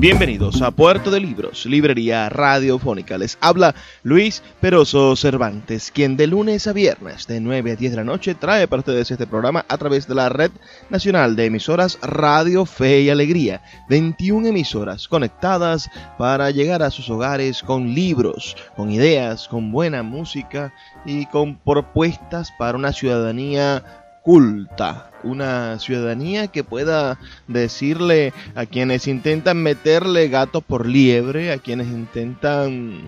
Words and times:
Bienvenidos 0.00 0.62
a 0.62 0.70
Puerto 0.70 1.10
de 1.10 1.20
Libros, 1.20 1.66
Librería 1.66 2.30
Radiofónica. 2.30 3.18
Les 3.18 3.36
habla 3.42 3.74
Luis 4.02 4.42
Peroso 4.58 5.14
Cervantes, 5.14 5.90
quien 5.90 6.16
de 6.16 6.26
lunes 6.26 6.66
a 6.66 6.72
viernes 6.72 7.26
de 7.26 7.38
9 7.38 7.72
a 7.72 7.76
10 7.76 7.92
de 7.92 7.96
la 7.98 8.04
noche 8.04 8.34
trae 8.34 8.66
para 8.66 8.80
ustedes 8.80 9.10
este 9.10 9.26
programa 9.26 9.66
a 9.68 9.76
través 9.76 10.08
de 10.08 10.14
la 10.14 10.30
Red 10.30 10.52
Nacional 10.88 11.36
de 11.36 11.44
Emisoras 11.44 11.98
Radio 12.00 12.64
Fe 12.64 13.02
y 13.02 13.10
Alegría. 13.10 13.60
21 13.90 14.46
emisoras 14.48 15.06
conectadas 15.06 15.90
para 16.16 16.50
llegar 16.50 16.82
a 16.82 16.90
sus 16.90 17.10
hogares 17.10 17.62
con 17.62 17.92
libros, 17.92 18.56
con 18.76 18.90
ideas, 18.90 19.48
con 19.48 19.70
buena 19.70 20.02
música 20.02 20.72
y 21.04 21.26
con 21.26 21.58
propuestas 21.58 22.50
para 22.58 22.78
una 22.78 22.94
ciudadanía 22.94 23.84
culta, 24.22 25.10
una 25.22 25.78
ciudadanía 25.78 26.48
que 26.48 26.64
pueda 26.64 27.18
decirle 27.48 28.32
a 28.54 28.66
quienes 28.66 29.06
intentan 29.06 29.62
meterle 29.62 30.28
gato 30.28 30.60
por 30.60 30.86
liebre, 30.86 31.52
a 31.52 31.58
quienes 31.58 31.88
intentan, 31.88 33.00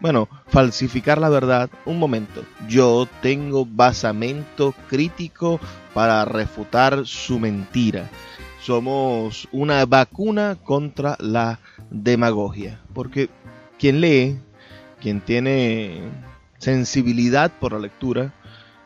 bueno, 0.00 0.28
falsificar 0.48 1.18
la 1.18 1.28
verdad, 1.28 1.70
un 1.84 1.98
momento, 1.98 2.44
yo 2.68 3.08
tengo 3.20 3.66
basamento 3.66 4.74
crítico 4.88 5.60
para 5.94 6.24
refutar 6.24 7.06
su 7.06 7.38
mentira. 7.38 8.08
Somos 8.60 9.48
una 9.50 9.84
vacuna 9.86 10.56
contra 10.62 11.16
la 11.18 11.58
demagogia, 11.90 12.80
porque 12.94 13.28
quien 13.78 14.00
lee, 14.00 14.38
quien 15.00 15.20
tiene 15.20 16.00
sensibilidad 16.58 17.50
por 17.58 17.72
la 17.72 17.80
lectura, 17.80 18.32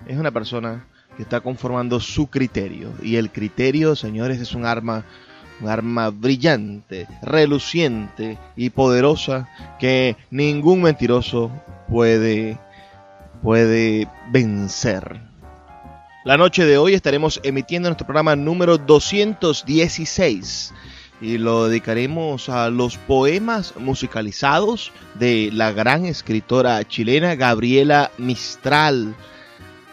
es 0.07 0.17
una 0.17 0.31
persona 0.31 0.87
que 1.17 1.23
está 1.23 1.41
conformando 1.41 2.01
su 2.01 2.29
criterio. 2.29 2.93
Y 3.03 3.17
el 3.17 3.31
criterio, 3.31 3.97
señores, 3.97 4.41
es 4.41 4.55
un 4.55 4.65
arma, 4.67 5.05
un 5.61 5.69
arma 5.69 6.11
brillante, 6.11 7.07
reluciente 7.23 8.39
y 8.57 8.71
poderosa 8.71 9.49
que 9.79 10.17
ningún 10.31 10.83
mentiroso 10.83 11.51
puede, 11.89 12.59
puede 13.43 14.09
vencer. 14.31 15.21
La 16.25 16.37
noche 16.37 16.65
de 16.65 16.77
hoy 16.77 16.95
estaremos 16.95 17.41
emitiendo 17.45 17.89
nuestro 17.89 18.07
programa 18.07 18.35
número 18.35 18.79
216 18.79 20.75
y 21.21 21.39
lo 21.39 21.69
dedicaremos 21.69 22.49
a 22.49 22.69
los 22.69 22.99
poemas 22.99 23.75
musicalizados 23.79 24.93
de 25.15 25.51
la 25.53 25.73
gran 25.73 26.05
escritora 26.05 26.87
chilena 26.87 27.37
Gabriela 27.37 28.11
Mistral 28.19 29.15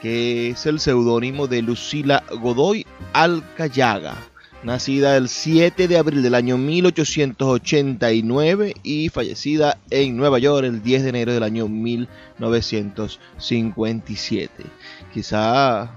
que 0.04 0.50
es 0.50 0.66
el 0.66 0.82
seudónimo 0.82 1.48
de 1.48 1.62
Lucila 1.62 2.26
Godoy 2.42 2.86
Alcayaga, 3.14 4.18
nacida 4.62 5.16
el 5.16 5.30
7 5.30 5.88
de 5.88 5.98
abril 5.98 6.22
del 6.22 6.36
año 6.36 6.58
1889 6.58 8.74
y 8.84 9.08
fallecida 9.08 9.78
en 9.90 10.18
Nueva 10.18 10.40
York 10.40 10.66
el 10.66 10.84
10 10.84 11.04
de 11.04 11.10
enero 11.10 11.32
del 11.32 11.44
año 11.44 11.70
1957. 11.70 14.66
Quizá 15.14 15.90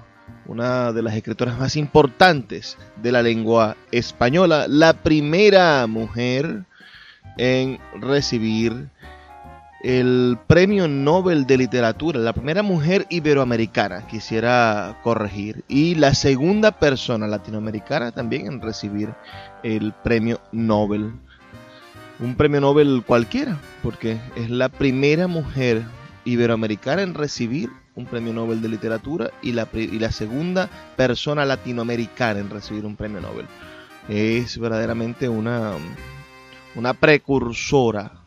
una 0.47 0.93
de 0.93 1.03
las 1.03 1.17
escritoras 1.17 1.59
más 1.59 1.75
importantes 1.75 2.79
de 3.03 3.11
la 3.11 3.23
lengua 3.23 3.77
española, 3.91 4.67
la 4.69 5.03
primera 5.03 5.85
mujer 5.89 6.63
en 7.39 7.81
recibir 8.01 8.89
el 9.83 10.39
Premio 10.47 10.89
Nobel 10.89 11.47
de 11.47 11.59
Literatura, 11.59 12.19
la 12.19 12.33
primera 12.33 12.63
mujer 12.63 13.07
iberoamericana, 13.11 14.07
quisiera 14.07 14.99
corregir, 15.03 15.65
y 15.69 15.95
la 15.97 16.15
segunda 16.15 16.73
persona 16.73 17.27
latinoamericana 17.27 18.13
también 18.13 18.47
en 18.47 18.61
recibir 18.61 19.15
el 19.63 19.93
Premio 19.93 20.41
Nobel. 20.53 21.13
Un 22.19 22.35
premio 22.35 22.63
Nobel 22.63 23.03
cualquiera, 23.07 23.59
porque 23.83 24.19
es 24.37 24.49
la 24.49 24.71
primera 24.71 25.27
mujer 25.27 25.83
iberoamericana 26.25 27.03
en 27.03 27.13
recibir 27.13 27.69
un 27.95 28.07
premio 28.07 28.33
Nobel 28.33 28.63
de 28.63 28.69
Literatura 28.71 29.31
y 29.43 29.53
la, 29.53 29.69
y 29.75 29.99
la 29.99 30.11
segunda 30.11 30.69
persona 30.97 31.45
latinoamericana 31.45 32.41
en 32.41 32.49
recibir 32.49 32.87
un 32.87 32.97
premio 32.97 33.21
Nobel. 33.21 33.47
Es 34.09 34.59
verdaderamente 34.59 35.29
una, 35.29 35.73
una 36.75 36.95
precursora 36.95 38.26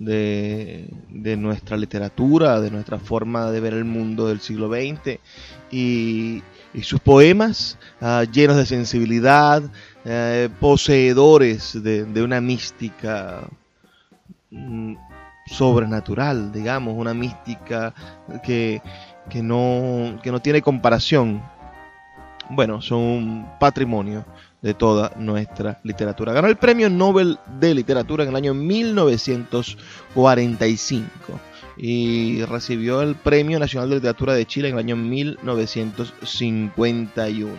de, 0.00 1.36
nuestra 1.36 1.76
literatura, 1.76 2.60
de 2.60 2.70
nuestra 2.70 2.98
forma 2.98 3.50
de 3.50 3.60
ver 3.60 3.74
el 3.74 3.84
mundo 3.84 4.26
del 4.26 4.40
siglo 4.40 4.68
XX 4.68 5.18
y, 5.70 6.42
sus 6.82 7.00
poemas 7.00 7.78
ah, 8.00 8.24
llenos 8.32 8.56
de 8.56 8.64
sensibilidad, 8.64 9.62
eh, 10.04 10.48
poseedores 10.60 11.82
de, 11.82 12.22
una 12.22 12.40
mística 12.40 13.42
mm, 14.50 14.94
sobrenatural, 15.46 16.52
digamos, 16.52 16.94
una 16.96 17.12
mística 17.12 17.92
que, 18.42 18.80
que, 19.28 19.42
no, 19.42 20.18
que 20.22 20.30
no 20.30 20.40
tiene 20.40 20.62
comparación. 20.62 21.42
Bueno, 22.48 22.80
son 22.80 22.98
un 22.98 23.46
patrimonio 23.58 24.24
de 24.62 24.74
toda 24.74 25.12
nuestra 25.16 25.80
literatura. 25.82 26.32
Ganó 26.32 26.46
el 26.48 26.56
Premio 26.56 26.88
Nobel 26.90 27.38
de 27.58 27.74
Literatura 27.74 28.22
en 28.24 28.30
el 28.30 28.36
año 28.36 28.54
1945 28.54 31.40
y 31.76 32.44
recibió 32.44 33.00
el 33.00 33.14
Premio 33.14 33.58
Nacional 33.58 33.88
de 33.88 33.96
Literatura 33.96 34.34
de 34.34 34.46
Chile 34.46 34.68
en 34.68 34.74
el 34.74 34.80
año 34.80 34.94
1951. 34.96 37.50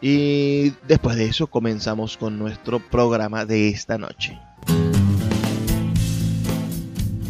Y 0.00 0.70
después 0.86 1.16
de 1.16 1.26
eso 1.26 1.48
comenzamos 1.48 2.16
con 2.16 2.38
nuestro 2.38 2.78
programa 2.78 3.44
de 3.44 3.68
esta 3.68 3.98
noche. 3.98 4.38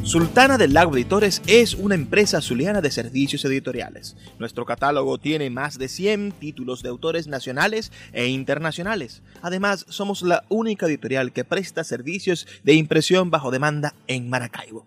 Sultana 0.09 0.57
del 0.57 0.73
Lago 0.73 0.97
Editores 0.97 1.43
es 1.47 1.75
una 1.75 1.95
empresa 1.95 2.41
zuliana 2.41 2.81
de 2.81 2.91
servicios 2.91 3.45
editoriales. 3.45 4.17
Nuestro 4.39 4.65
catálogo 4.65 5.19
tiene 5.19 5.51
más 5.51 5.79
de 5.79 5.89
100 5.89 6.33
títulos 6.33 6.83
de 6.83 6.89
autores 6.89 7.27
nacionales 7.27 7.93
e 8.15 8.29
internacionales. 8.29 9.23
Además, 9.43 9.85
somos 9.91 10.23
la 10.23 10.45
única 10.49 10.87
editorial 10.87 11.33
que 11.33 11.45
presta 11.45 11.85
servicios 11.85 12.47
de 12.65 12.73
impresión 12.73 13.31
bajo 13.31 13.51
demanda 13.51 13.95
en 14.07 14.31
Maracaibo. 14.31 14.87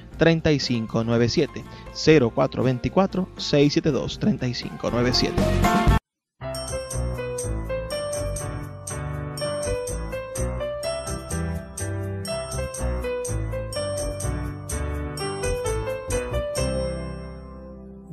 3597 0.21 1.63
0424 1.95 3.27
672 3.37 4.19
3597. 4.19 5.33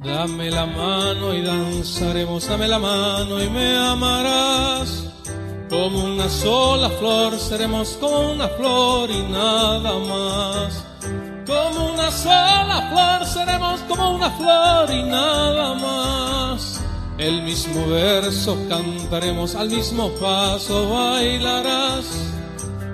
Dame 0.03 0.51
la 0.51 0.65
mano 0.65 1.35
y 1.35 1.43
danzaremos, 1.43 2.49
dame 2.49 2.69
la 2.69 2.79
mano 2.79 3.43
y 3.43 3.51
me 3.51 3.77
amarás. 3.77 5.13
Como 5.69 6.05
una 6.05 6.31
sola 6.31 6.89
flor 6.89 7.39
seremos 7.39 7.99
como 8.01 8.33
una 8.33 8.49
flor 8.49 9.11
y 9.11 9.23
nada 9.31 9.99
más. 9.99 10.88
Como 11.49 11.95
una 11.95 12.11
sola 12.11 12.91
flor 12.93 13.27
seremos 13.27 13.81
como 13.89 14.17
una 14.17 14.31
flor 14.33 14.91
y 14.91 15.03
nada 15.03 15.73
más. 15.77 16.79
El 17.17 17.41
mismo 17.41 17.87
verso 17.87 18.55
cantaremos, 18.69 19.55
al 19.55 19.71
mismo 19.71 20.11
paso 20.21 20.91
bailarás. 20.91 22.05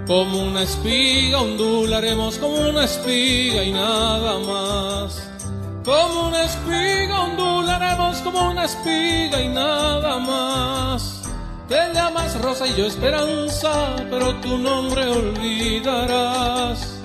Como 0.07 0.41
una 0.45 0.63
espiga 0.63 1.41
ondularemos 1.41 2.39
como 2.39 2.55
una 2.69 2.85
espiga 2.85 3.65
y 3.65 3.73
nada 3.73 4.39
más. 4.39 5.29
Como 5.85 6.29
una 6.29 6.45
espiga 6.45 7.23
ondularemos 7.23 8.19
como 8.19 8.51
una 8.51 8.67
espiga 8.67 9.43
y 9.43 9.49
nada 9.49 10.21
más. 10.21 11.23
Te 11.69 11.93
llamas 11.93 12.41
Rosa 12.41 12.69
y 12.69 12.77
yo 12.77 12.87
Esperanza, 12.87 13.97
pero 14.09 14.37
tu 14.37 14.59
nombre 14.59 15.09
olvidarás. 15.09 17.04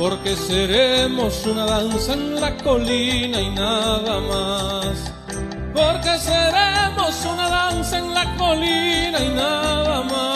Porque 0.00 0.34
seremos 0.34 1.44
una 1.44 1.66
danza 1.66 2.14
en 2.14 2.40
la 2.40 2.56
colina 2.56 3.38
y 3.38 3.50
nada 3.50 4.18
más. 4.18 5.12
Porque 5.74 6.18
seremos 6.18 7.26
una 7.30 7.50
danza 7.50 7.98
en 7.98 8.14
la 8.14 8.34
colina 8.38 9.22
y 9.22 9.28
nada 9.28 10.00
más. 10.04 10.29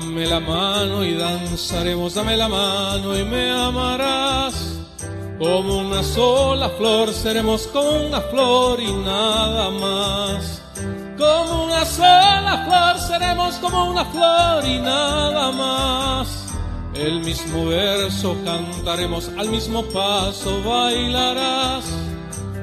Dame 0.00 0.26
la 0.26 0.40
mano 0.40 1.04
y 1.04 1.12
danzaremos, 1.12 2.14
dame 2.14 2.34
la 2.34 2.48
mano 2.48 3.18
y 3.18 3.22
me 3.22 3.50
amarás. 3.50 4.78
Como 5.38 5.78
una 5.80 6.02
sola 6.02 6.70
flor 6.70 7.12
seremos 7.12 7.66
como 7.66 8.06
una 8.06 8.22
flor 8.22 8.80
y 8.80 8.92
nada 8.92 9.70
más. 9.70 10.62
Como 11.18 11.64
una 11.64 11.84
sola 11.84 12.64
flor 12.66 12.98
seremos 12.98 13.56
como 13.56 13.90
una 13.90 14.06
flor 14.06 14.64
y 14.64 14.78
nada 14.78 15.52
más. 15.52 16.46
El 16.94 17.20
mismo 17.20 17.66
verso 17.66 18.34
cantaremos, 18.42 19.30
al 19.36 19.50
mismo 19.50 19.82
paso 19.84 20.62
bailarás. 20.64 21.84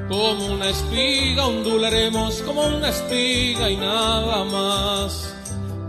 Como 0.08 0.54
una 0.54 0.70
espiga 0.70 1.46
ondularemos 1.46 2.42
como 2.42 2.66
una 2.66 2.88
espiga 2.88 3.70
y 3.70 3.76
nada 3.76 4.42
más. 4.42 5.37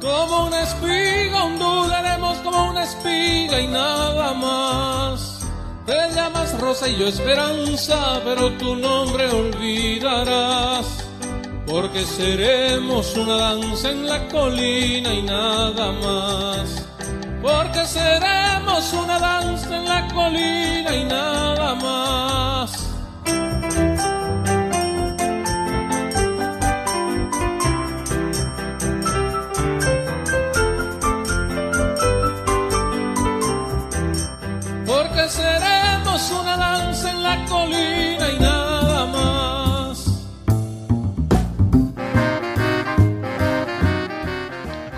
Como 0.02 0.46
una 0.46 0.62
espiga 0.64 1.44
ondularemos 1.44 2.38
como 2.38 2.70
una 2.70 2.84
espiga 2.84 3.60
y 3.60 3.68
nada 3.68 4.34
más. 4.34 5.42
Te 5.86 5.98
llamas 6.16 6.58
Rosa 6.58 6.88
y 6.88 6.98
yo 6.98 7.08
Esperanza, 7.08 8.22
pero 8.24 8.54
tu 8.54 8.76
nombre 8.76 9.30
olvidarás. 9.30 11.06
Porque 11.68 12.06
seremos 12.06 13.16
una 13.18 13.36
danza 13.36 13.90
en 13.92 14.08
la 14.08 14.26
colina 14.30 15.14
y 15.14 15.22
nada 15.22 15.92
más. 15.92 16.86
Porque 17.42 17.86
seremos 17.86 18.94
una 18.94 19.20
danza 19.20 19.78
en 19.78 19.86
la 19.86 20.08
colina 20.14 20.96
y 20.96 21.04
nada 21.04 21.76
más. 21.76 22.29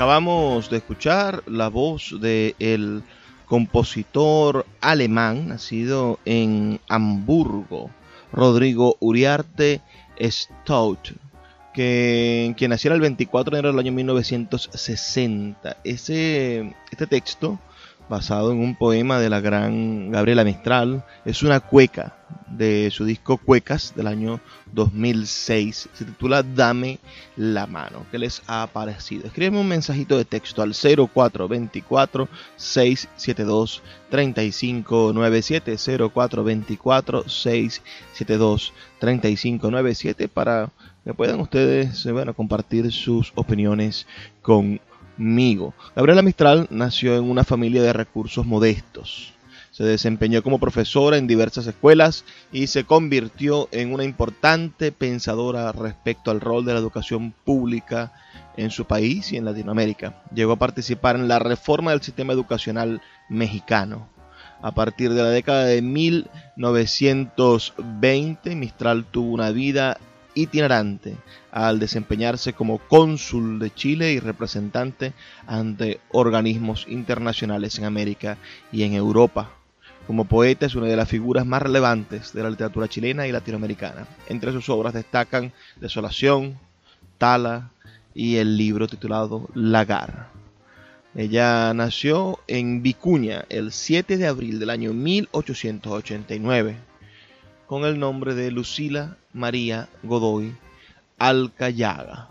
Acabamos 0.01 0.69
de 0.69 0.77
escuchar 0.77 1.43
la 1.45 1.69
voz 1.69 2.15
del 2.19 2.55
el 2.57 3.03
compositor 3.45 4.65
alemán 4.81 5.49
nacido 5.49 6.19
en 6.25 6.79
Hamburgo, 6.89 7.91
Rodrigo 8.33 8.97
Uriarte 8.99 9.79
Stout, 10.19 11.09
que, 11.73 12.53
quien 12.57 12.71
nació 12.71 12.93
el 12.93 13.01
24 13.01 13.51
de 13.51 13.59
enero 13.59 13.71
del 13.73 13.79
año 13.79 13.91
1960. 13.91 15.77
Ese, 15.83 16.75
este 16.91 17.05
texto 17.07 17.59
basado 18.11 18.51
en 18.51 18.59
un 18.59 18.75
poema 18.75 19.19
de 19.21 19.29
la 19.29 19.39
gran 19.39 20.11
Gabriela 20.11 20.43
Mistral. 20.43 21.05
Es 21.23 21.43
una 21.43 21.61
cueca 21.61 22.17
de 22.49 22.91
su 22.91 23.05
disco 23.05 23.37
Cuecas 23.37 23.93
del 23.95 24.07
año 24.07 24.41
2006. 24.73 25.87
Se 25.93 26.03
titula 26.03 26.43
Dame 26.43 26.99
la 27.37 27.67
mano. 27.67 28.05
¿Qué 28.11 28.19
les 28.19 28.43
ha 28.47 28.67
parecido? 28.67 29.27
Escríbeme 29.27 29.61
un 29.61 29.69
mensajito 29.69 30.17
de 30.17 30.25
texto 30.25 30.61
al 30.61 30.73
0424 30.73 32.27
672 32.57 33.81
3597 34.09 35.77
0424 36.13 37.29
672 37.29 38.73
3597 38.99 40.27
para 40.27 40.69
que 41.05 41.13
puedan 41.13 41.39
ustedes 41.39 42.05
eh, 42.05 42.11
bueno, 42.11 42.33
compartir 42.33 42.91
sus 42.91 43.31
opiniones 43.35 44.05
conmigo. 45.21 45.75
Gabriela 45.95 46.23
Mistral 46.23 46.65
nació 46.71 47.15
en 47.15 47.29
una 47.29 47.43
familia 47.43 47.83
de 47.83 47.93
recursos 47.93 48.43
modestos. 48.43 49.33
Se 49.69 49.83
desempeñó 49.83 50.41
como 50.41 50.57
profesora 50.57 51.17
en 51.17 51.27
diversas 51.27 51.67
escuelas 51.67 52.25
y 52.51 52.65
se 52.65 52.85
convirtió 52.85 53.69
en 53.71 53.93
una 53.93 54.03
importante 54.03 54.91
pensadora 54.91 55.71
respecto 55.73 56.31
al 56.31 56.41
rol 56.41 56.65
de 56.65 56.73
la 56.73 56.79
educación 56.79 57.35
pública 57.45 58.11
en 58.57 58.71
su 58.71 58.85
país 58.85 59.31
y 59.31 59.37
en 59.37 59.45
Latinoamérica. 59.45 60.23
Llegó 60.33 60.53
a 60.53 60.59
participar 60.59 61.17
en 61.17 61.27
la 61.27 61.37
reforma 61.37 61.91
del 61.91 62.01
sistema 62.01 62.33
educacional 62.33 62.99
mexicano. 63.29 64.09
A 64.63 64.71
partir 64.71 65.13
de 65.13 65.21
la 65.21 65.29
década 65.29 65.65
de 65.65 65.83
1920, 65.83 68.55
Mistral 68.55 69.05
tuvo 69.05 69.31
una 69.31 69.51
vida 69.51 69.99
itinerante 70.33 71.17
al 71.51 71.79
desempeñarse 71.79 72.53
como 72.53 72.79
cónsul 72.79 73.59
de 73.59 73.73
Chile 73.73 74.13
y 74.13 74.19
representante 74.19 75.13
ante 75.47 75.99
organismos 76.11 76.85
internacionales 76.87 77.77
en 77.77 77.85
América 77.85 78.37
y 78.71 78.83
en 78.83 78.93
Europa. 78.93 79.51
Como 80.07 80.25
poeta 80.25 80.65
es 80.65 80.75
una 80.75 80.87
de 80.87 80.95
las 80.95 81.09
figuras 81.09 81.45
más 81.45 81.61
relevantes 81.61 82.33
de 82.33 82.43
la 82.43 82.49
literatura 82.49 82.87
chilena 82.87 83.27
y 83.27 83.31
latinoamericana. 83.31 84.07
Entre 84.27 84.51
sus 84.51 84.67
obras 84.69 84.93
destacan 84.93 85.53
Desolación, 85.79 86.57
Tala 87.17 87.71
y 88.13 88.37
el 88.37 88.57
libro 88.57 88.87
titulado 88.87 89.47
Lagar. 89.53 90.29
Ella 91.13 91.73
nació 91.73 92.39
en 92.47 92.81
Vicuña 92.81 93.45
el 93.49 93.71
7 93.71 94.17
de 94.17 94.27
abril 94.27 94.59
del 94.59 94.69
año 94.69 94.93
1889 94.93 96.90
con 97.71 97.85
el 97.85 97.99
nombre 97.99 98.35
de 98.35 98.51
Lucila 98.51 99.15
María 99.31 99.87
Godoy 100.03 100.53
Alcayaga. 101.17 102.27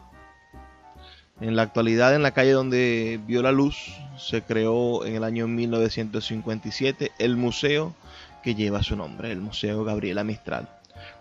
En 1.41 1.57
la 1.57 1.63
actualidad, 1.63 2.15
en 2.15 2.23
la 2.23 2.33
calle 2.33 2.51
donde 2.51 3.19
vio 3.27 3.41
la 3.41 3.51
luz, 3.51 3.75
se 4.19 4.43
creó 4.43 5.07
en 5.07 5.17
el 5.17 5.25
año 5.25 5.49
1957 5.49 7.13
el 7.19 7.39
museo 7.39 7.95
que 8.43 8.55
lleva 8.55 8.83
su 8.83 8.97
nombre, 8.97 9.33
el 9.33 9.41
Museo 9.41 9.83
Gabriela 9.83 10.25
Mistral. 10.25 10.69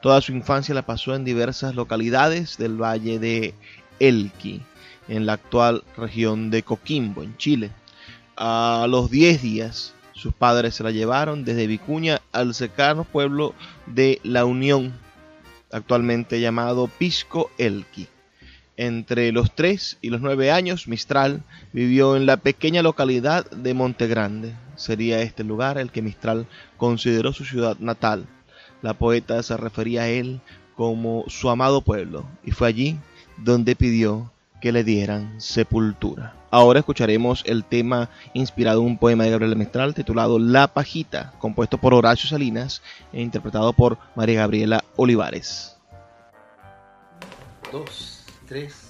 Toda 0.02 0.20
su 0.20 0.34
infancia 0.34 0.76
la 0.76 0.82
pasó 0.82 1.16
en 1.16 1.24
diversas 1.24 1.74
localidades 1.74 2.58
del 2.58 2.76
valle 2.76 3.20
de 3.20 3.54
Elqui, 4.02 4.62
en 5.08 5.28
la 5.28 5.34
actual 5.36 5.86
región 5.96 6.52
de 6.52 6.64
Coquimbo, 6.64 7.24
en 7.24 7.38
Chile. 7.38 7.72
A 8.36 8.86
los 8.90 9.10
10 9.10 9.42
días 9.42 9.94
sus 10.20 10.34
padres 10.34 10.76
se 10.76 10.84
la 10.84 10.92
llevaron 10.92 11.46
desde 11.46 11.66
Vicuña 11.66 12.22
al 12.34 12.54
cercano 12.54 13.06
pueblo 13.06 13.56
de 13.86 14.20
La 14.24 14.44
Unión, 14.44 14.94
actualmente 15.72 16.42
llamado 16.42 16.88
Pisco 16.88 17.50
Elqui. 17.58 18.08
Entre 18.76 19.32
los 19.32 19.56
3 19.56 19.98
y 20.02 20.10
los 20.10 20.20
9 20.22 20.52
años, 20.52 20.88
Mistral 20.88 21.44
vivió 21.72 22.18
en 22.18 22.26
la 22.26 22.38
pequeña 22.38 22.82
localidad 22.82 23.50
de 23.52 23.74
Monte 23.74 24.08
Grande. 24.08 24.56
Sería 24.76 25.22
este 25.22 25.44
lugar 25.44 25.78
el 25.78 25.90
que 25.92 26.02
Mistral 26.02 26.48
consideró 26.78 27.32
su 27.32 27.46
ciudad 27.46 27.78
natal. 27.80 28.26
La 28.82 28.94
poeta 28.94 29.42
se 29.44 29.56
refería 29.58 30.04
a 30.04 30.10
él 30.10 30.42
como 30.76 31.24
su 31.28 31.50
amado 31.50 31.82
pueblo, 31.82 32.26
y 32.44 32.52
fue 32.52 32.68
allí 32.68 32.98
donde 33.38 33.76
pidió 33.76 34.32
que 34.62 34.72
le 34.72 34.84
dieran 34.84 35.40
sepultura. 35.42 36.39
Ahora 36.52 36.80
escucharemos 36.80 37.44
el 37.46 37.64
tema 37.64 38.10
inspirado 38.34 38.82
en 38.82 38.88
un 38.88 38.98
poema 38.98 39.24
de 39.24 39.32
Gabriela 39.32 39.56
Mistral 39.56 39.94
titulado 39.94 40.40
La 40.40 40.68
Pajita, 40.68 41.34
compuesto 41.40 41.78
por 41.78 41.94
Horacio 41.94 42.28
Salinas 42.30 42.82
e 43.14 43.22
interpretado 43.22 43.72
por 43.74 43.98
María 44.16 44.42
Gabriela 44.42 44.84
Olivares. 44.96 45.78
Dos, 47.72 48.24
tres. 48.48 48.90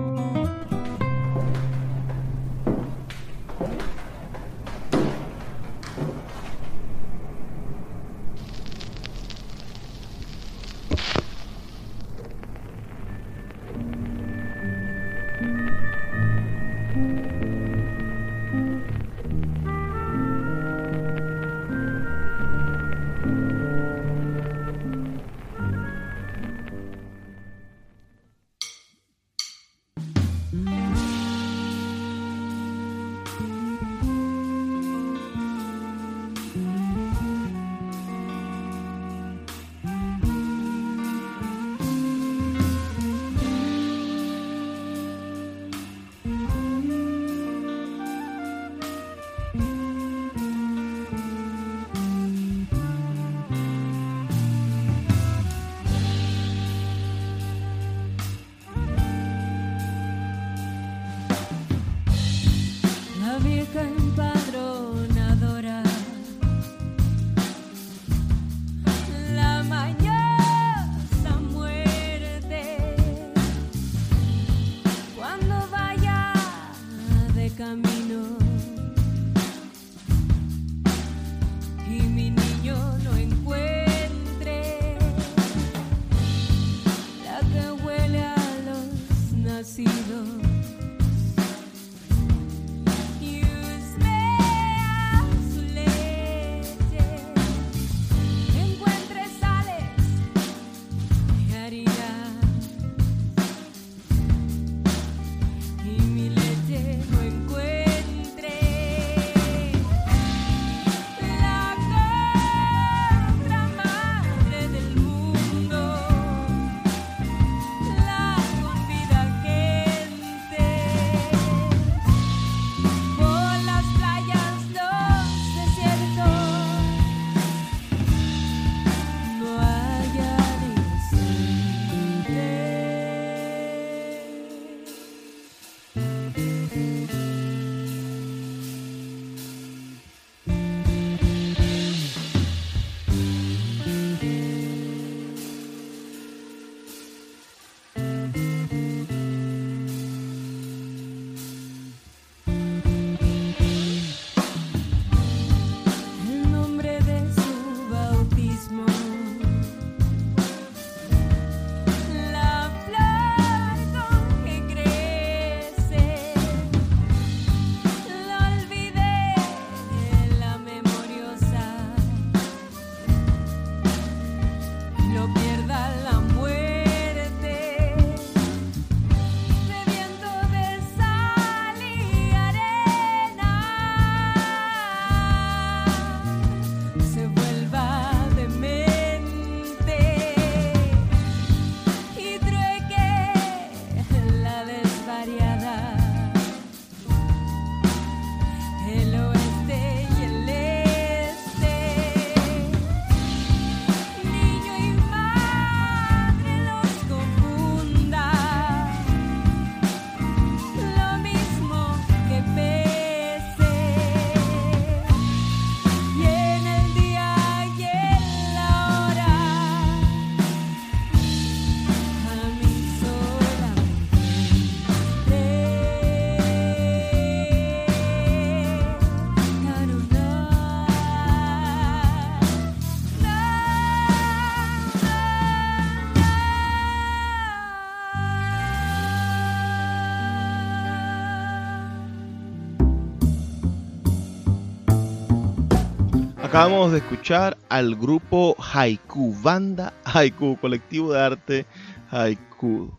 Acabamos 246.51 246.91
de 246.91 246.97
escuchar 246.97 247.57
al 247.69 247.95
grupo 247.95 248.57
Haiku, 248.59 249.33
banda 249.41 249.93
Haiku, 250.03 250.57
colectivo 250.59 251.13
de 251.13 251.19
arte 251.21 251.65
Haiku, 252.09 252.91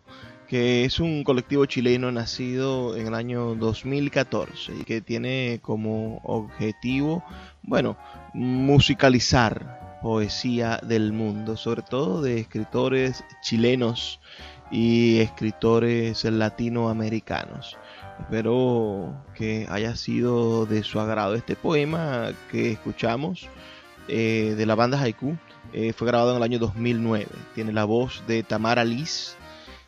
que 0.48 0.86
es 0.86 0.98
un 0.98 1.22
colectivo 1.22 1.66
chileno 1.66 2.10
nacido 2.10 2.96
en 2.96 3.08
el 3.08 3.14
año 3.14 3.54
2014 3.54 4.76
y 4.80 4.84
que 4.84 5.02
tiene 5.02 5.58
como 5.60 6.22
objetivo, 6.24 7.22
bueno, 7.62 7.98
musicalizar 8.32 9.98
poesía 10.00 10.80
del 10.82 11.12
mundo, 11.12 11.58
sobre 11.58 11.82
todo 11.82 12.22
de 12.22 12.40
escritores 12.40 13.22
chilenos 13.42 14.18
y 14.70 15.18
escritores 15.18 16.24
latinoamericanos. 16.24 17.76
Espero 18.22 19.12
que 19.34 19.66
haya 19.68 19.96
sido 19.96 20.64
de 20.64 20.84
su 20.84 21.00
agrado 21.00 21.34
este 21.34 21.56
poema 21.56 22.30
que 22.50 22.70
escuchamos 22.70 23.48
eh, 24.06 24.54
de 24.56 24.64
la 24.64 24.76
banda 24.76 24.98
Haiku. 24.98 25.36
Eh, 25.72 25.92
fue 25.92 26.06
grabado 26.06 26.30
en 26.30 26.36
el 26.36 26.42
año 26.44 26.58
2009. 26.60 27.26
Tiene 27.54 27.72
la 27.72 27.84
voz 27.84 28.22
de 28.28 28.44
Tamara 28.44 28.84
Liz. 28.84 29.36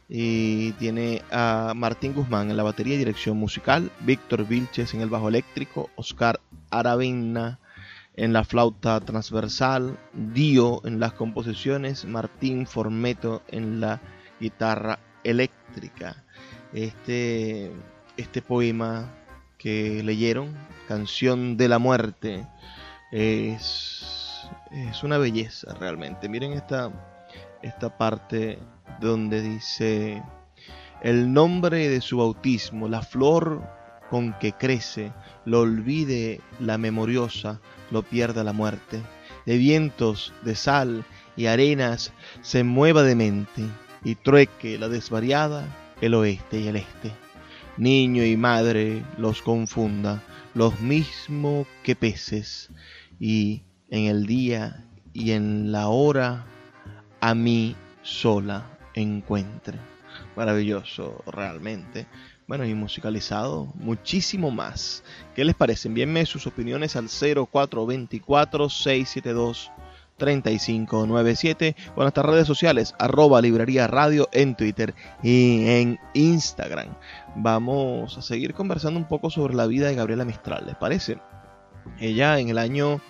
Y 0.09 0.73
tiene 0.73 1.23
a 1.31 1.73
Martín 1.77 2.13
Guzmán 2.13 2.51
en 2.51 2.57
la 2.57 2.65
batería 2.65 2.97
y 2.97 2.99
dirección 2.99 3.39
musical, 3.39 3.91
Víctor 4.01 4.47
Vilches 4.47 4.93
en 4.93 5.01
el 5.01 5.09
bajo 5.09 5.31
eléctrico, 5.31 5.89
Oscar 5.97 6.41
Aravena 6.71 7.59
en 8.15 8.35
la 8.35 8.45
flauta 8.45 9.01
transversal, 9.01 9.97
Dio 10.13 10.85
en 10.85 11.01
las 11.01 11.15
composiciones, 11.15 12.05
Martín 12.05 12.67
Formeto 12.67 13.43
en 13.49 13.81
la 13.81 14.03
guitarra 14.41 14.99
eléctrica. 15.23 16.23
Este 16.75 17.73
este 18.17 18.43
poema 18.43 19.11
que 19.59 20.03
leyeron, 20.03 20.55
Canción 20.89 21.57
de 21.57 21.69
la 21.69 21.79
Muerte, 21.79 22.47
es, 23.13 24.47
es 24.71 25.03
una 25.03 25.19
belleza 25.19 25.75
realmente. 25.75 26.29
Miren 26.29 26.53
esta, 26.53 26.91
esta 27.63 27.97
parte 27.97 28.59
donde 29.01 29.41
dice, 29.41 30.23
el 31.03 31.33
nombre 31.33 31.89
de 31.89 32.01
su 32.01 32.19
bautismo, 32.19 32.89
la 32.89 33.03
flor 33.03 33.63
con 34.11 34.39
que 34.39 34.53
crece, 34.53 35.13
lo 35.45 35.61
olvide 35.61 36.41
la 36.61 36.79
memoriosa, 36.79 37.61
lo 37.91 38.03
pierda 38.03 38.45
la 38.45 38.53
muerte. 38.53 39.01
De 39.47 39.57
vientos, 39.57 40.33
de 40.43 40.55
sal 40.55 41.05
y 41.37 41.47
arenas 41.47 42.13
se 42.43 42.65
mueva 42.65 43.03
de 43.03 43.15
mente 43.15 43.63
y 44.05 44.15
trueque 44.15 44.79
la 44.79 44.89
desvariada 44.89 45.67
el 46.01 46.15
oeste 46.15 46.61
y 46.61 46.69
el 46.69 46.77
este 46.77 47.24
niño 47.77 48.25
y 48.25 48.37
madre 48.37 49.05
los 49.19 49.43
confunda, 49.43 50.23
los 50.55 50.81
mismos 50.81 51.67
que 51.83 51.97
peces, 51.97 52.71
y 53.19 53.63
en 53.91 54.07
el 54.07 54.27
día 54.27 54.85
y 55.13 55.33
en 55.33 55.73
la 55.73 55.89
hora 55.89 56.45
a 57.21 57.35
mí 57.35 57.77
sola 58.03 58.79
encuentre. 58.95 59.79
Maravilloso, 60.37 61.23
realmente. 61.27 62.07
Bueno, 62.47 62.67
y 62.67 62.75
musicalizado 62.75 63.73
muchísimo 63.77 64.51
más. 64.51 65.03
¿Qué 65.35 65.45
les 65.45 65.55
parece? 65.55 65.89
Envíenme 65.89 66.27
sus 66.27 66.47
opiniones 66.47 66.95
al 66.97 67.09
0424 67.09 68.69
672 68.69 69.71
3597 70.17 71.77
o 71.89 72.01
en 72.01 72.05
nuestras 72.05 72.27
redes 72.27 72.47
sociales, 72.47 72.95
arroba 72.99 73.41
librería 73.41 73.87
radio 73.87 74.29
en 74.33 74.55
Twitter 74.55 74.95
y 75.23 75.67
en 75.67 75.99
Instagram. 76.15 76.97
Vamos 77.37 78.19
a 78.19 78.23
seguir 78.23 78.55
conversando 78.55 78.99
un 78.99 79.07
poco 79.07 79.31
sobre 79.31 79.55
la 79.55 79.67
vida 79.67 79.89
de 79.89 79.95
Gabriela 79.95 80.25
Mistral, 80.25 80.65
¿les 80.67 80.77
parece? 80.77 81.19
Ella 81.99 82.39
en 82.39 82.49
el 82.49 82.59
año 82.59 83.01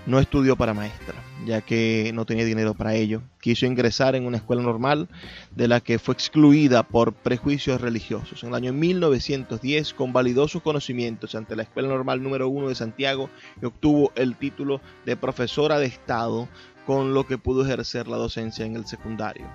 No 0.05 0.19
estudió 0.19 0.55
para 0.55 0.73
maestra, 0.73 1.15
ya 1.45 1.59
que 1.61 2.11
no 2.13 2.25
tenía 2.25 2.45
dinero 2.45 2.73
para 2.73 2.95
ello. 2.95 3.21
Quiso 3.41 3.65
ingresar 3.65 4.15
en 4.15 4.25
una 4.25 4.37
escuela 4.37 4.61
normal 4.61 5.09
de 5.55 5.67
la 5.67 5.81
que 5.81 5.99
fue 5.99 6.13
excluida 6.13 6.83
por 6.83 7.13
prejuicios 7.13 7.81
religiosos. 7.81 8.43
En 8.43 8.49
el 8.49 8.55
año 8.55 8.71
1910 8.73 9.93
convalidó 9.93 10.47
sus 10.47 10.61
conocimientos 10.61 11.35
ante 11.35 11.55
la 11.55 11.63
Escuela 11.63 11.89
Normal 11.89 12.21
número 12.21 12.47
1 12.49 12.69
de 12.69 12.75
Santiago 12.75 13.29
y 13.61 13.65
obtuvo 13.65 14.11
el 14.15 14.35
título 14.35 14.79
de 15.05 15.17
profesora 15.17 15.79
de 15.79 15.87
Estado, 15.87 16.47
con 16.85 17.13
lo 17.13 17.25
que 17.25 17.37
pudo 17.37 17.63
ejercer 17.63 18.07
la 18.07 18.17
docencia 18.17 18.65
en 18.65 18.75
el 18.75 18.85
secundario. 18.85 19.47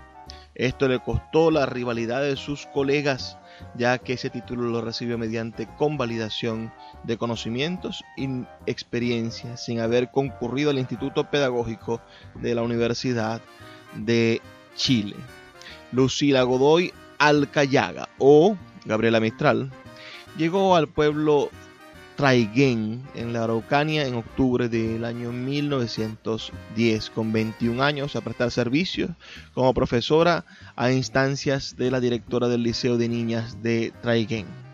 Esto 0.54 0.88
le 0.88 0.98
costó 0.98 1.50
la 1.50 1.66
rivalidad 1.66 2.22
de 2.22 2.36
sus 2.36 2.66
colegas 2.66 3.38
ya 3.74 3.98
que 3.98 4.14
ese 4.14 4.30
título 4.30 4.68
lo 4.70 4.80
recibió 4.80 5.18
mediante 5.18 5.66
convalidación 5.76 6.72
de 7.04 7.16
conocimientos 7.16 8.04
y 8.16 8.28
experiencia 8.66 9.56
sin 9.56 9.80
haber 9.80 10.10
concurrido 10.10 10.70
al 10.70 10.78
Instituto 10.78 11.30
Pedagógico 11.30 12.00
de 12.34 12.54
la 12.54 12.62
Universidad 12.62 13.40
de 13.98 14.40
Chile. 14.74 15.16
Lucila 15.92 16.42
Godoy 16.42 16.92
Alcayaga 17.18 18.08
o 18.18 18.56
Gabriela 18.84 19.20
Mistral 19.20 19.70
llegó 20.36 20.76
al 20.76 20.88
pueblo 20.88 21.50
Traiguén 22.16 23.02
en 23.14 23.32
la 23.32 23.44
Araucanía 23.44 24.06
en 24.06 24.14
octubre 24.14 24.68
del 24.68 25.04
año 25.04 25.32
1910 25.32 27.10
con 27.10 27.32
21 27.32 27.82
años 27.82 28.16
a 28.16 28.22
prestar 28.22 28.50
servicios 28.50 29.10
como 29.52 29.74
profesora 29.74 30.46
a 30.76 30.90
instancias 30.90 31.76
de 31.76 31.90
la 31.90 32.00
directora 32.00 32.48
del 32.48 32.62
Liceo 32.62 32.96
de 32.96 33.08
Niñas 33.08 33.62
de 33.62 33.92
Traiguén. 34.02 34.65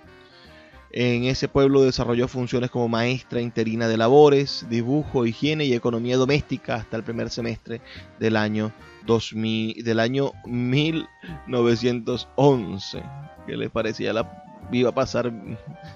En 0.93 1.25
ese 1.25 1.49
pueblo 1.49 1.83
desarrolló 1.83 2.29
funciones 2.29 2.71
como 2.71 2.89
maestra 2.89 3.41
interina 3.41 3.89
de 3.89 3.97
labores, 3.97 4.67
dibujo, 4.69 5.25
higiene 5.25 5.65
y 5.65 5.73
economía 5.73 6.19
doméstica 6.19 6.75
hasta 6.75 6.99
el 6.99 7.03
primer 7.03 7.31
semestre 7.31 7.81
del 8.21 8.37
año 8.37 8.73
2000, 9.07 9.83
del 9.83 10.01
año 10.01 10.33
1911. 10.45 13.03
¿Qué 13.47 13.57
les 13.57 13.71
parecía 13.71 14.13
la 14.13 14.43
iba 14.71 14.91
a 14.91 14.95
pasar 14.95 15.33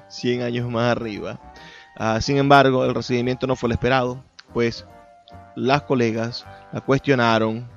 100 0.09 0.43
años 0.43 0.71
más 0.71 0.93
arriba. 0.93 1.39
Ah, 1.97 2.21
sin 2.21 2.37
embargo, 2.37 2.85
el 2.85 2.95
recibimiento 2.95 3.47
no 3.47 3.57
fue 3.57 3.69
el 3.69 3.73
esperado, 3.73 4.23
pues 4.53 4.87
las 5.55 5.83
colegas 5.83 6.45
la 6.73 6.81
cuestionaron 6.81 7.69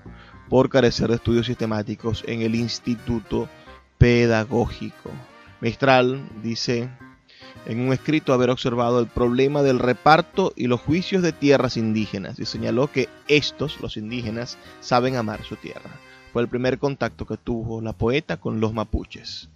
por 0.50 0.70
carecer 0.70 1.10
de 1.10 1.16
estudios 1.16 1.46
sistemáticos 1.46 2.24
en 2.28 2.42
el 2.42 2.56
Instituto 2.56 3.48
Pedagógico. 3.98 5.12
Mistral 5.62 6.28
dice 6.42 6.90
en 7.66 7.80
un 7.80 7.94
escrito 7.94 8.34
haber 8.34 8.50
observado 8.50 9.00
el 9.00 9.08
problema 9.08 9.62
del 9.62 9.80
reparto 9.80 10.54
y 10.56 10.68
los 10.68 10.82
juicios 10.82 11.22
de 11.22 11.32
tierras 11.32 11.78
indígenas 11.78 12.40
y 12.40 12.46
señaló 12.46 12.92
que 12.92 13.10
estos, 13.28 13.80
los 13.82 13.98
indígenas, 13.98 14.58
saben 14.80 15.16
amar 15.16 15.44
su 15.44 15.56
tierra. 15.56 15.92
Fue 16.34 16.42
el 16.42 16.48
primer 16.48 16.78
contacto 16.78 17.26
que 17.26 17.38
tuvo 17.38 17.82
la 17.82 17.94
poeta 17.94 18.38
con 18.38 18.60
los 18.60 18.74
mapuches. 18.74 19.50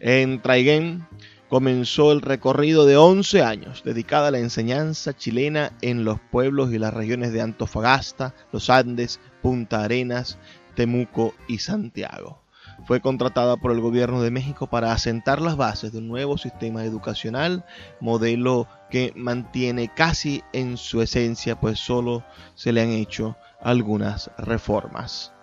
En 0.00 0.42
Traiguén 0.42 1.06
comenzó 1.48 2.12
el 2.12 2.20
recorrido 2.20 2.86
de 2.86 2.96
11 2.96 3.42
años 3.42 3.82
dedicada 3.84 4.28
a 4.28 4.30
la 4.30 4.38
enseñanza 4.38 5.16
chilena 5.16 5.72
en 5.80 6.04
los 6.04 6.20
pueblos 6.20 6.72
y 6.72 6.78
las 6.78 6.92
regiones 6.92 7.32
de 7.32 7.40
Antofagasta, 7.40 8.34
los 8.52 8.68
Andes, 8.68 9.20
Punta 9.42 9.84
Arenas, 9.84 10.38
Temuco 10.74 11.34
y 11.46 11.58
Santiago. 11.58 12.40
Fue 12.88 13.02
contratada 13.02 13.58
por 13.58 13.70
el 13.72 13.82
gobierno 13.82 14.22
de 14.22 14.30
México 14.30 14.66
para 14.66 14.92
asentar 14.92 15.42
las 15.42 15.58
bases 15.58 15.92
de 15.92 15.98
un 15.98 16.08
nuevo 16.08 16.38
sistema 16.38 16.84
educacional, 16.84 17.66
modelo 18.00 18.66
que 18.90 19.12
mantiene 19.14 19.92
casi 19.94 20.42
en 20.54 20.78
su 20.78 21.02
esencia, 21.02 21.60
pues 21.60 21.78
solo 21.78 22.24
se 22.54 22.72
le 22.72 22.80
han 22.80 22.88
hecho 22.88 23.36
algunas 23.60 24.30
reformas. 24.38 25.34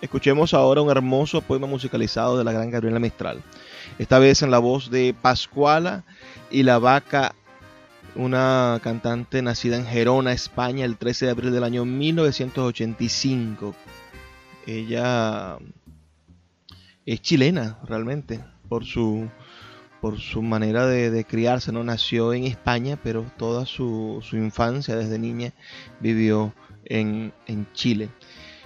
Escuchemos 0.00 0.52
ahora 0.52 0.82
un 0.82 0.90
hermoso 0.90 1.40
poema 1.42 1.68
musicalizado 1.68 2.36
de 2.36 2.42
la 2.42 2.50
gran 2.50 2.72
Gabriela 2.72 2.98
Mistral. 2.98 3.40
Esta 4.00 4.18
vez 4.18 4.42
en 4.42 4.50
la 4.50 4.58
voz 4.58 4.90
de 4.90 5.14
Pascuala 5.14 6.02
y 6.50 6.64
la 6.64 6.80
vaca, 6.80 7.36
una 8.16 8.80
cantante 8.82 9.42
nacida 9.42 9.76
en 9.76 9.86
Gerona, 9.86 10.32
España, 10.32 10.84
el 10.84 10.96
13 10.96 11.26
de 11.26 11.30
abril 11.30 11.52
del 11.52 11.62
año 11.62 11.84
1985. 11.84 13.76
Ella 14.66 15.58
es 17.04 17.20
chilena 17.20 17.78
realmente 17.84 18.40
por 18.68 18.84
su 18.84 19.28
por 20.00 20.18
su 20.18 20.42
manera 20.42 20.84
de, 20.88 21.24
criarse, 21.24 21.70
no 21.70 21.84
nació 21.84 22.32
en 22.32 22.42
España, 22.42 22.98
pero 23.00 23.24
toda 23.36 23.66
su, 23.66 24.20
infancia 24.32 24.96
desde 24.96 25.16
niña 25.16 25.52
vivió 26.00 26.52
en, 26.84 27.32
en 27.46 27.72
Chile. 27.72 28.08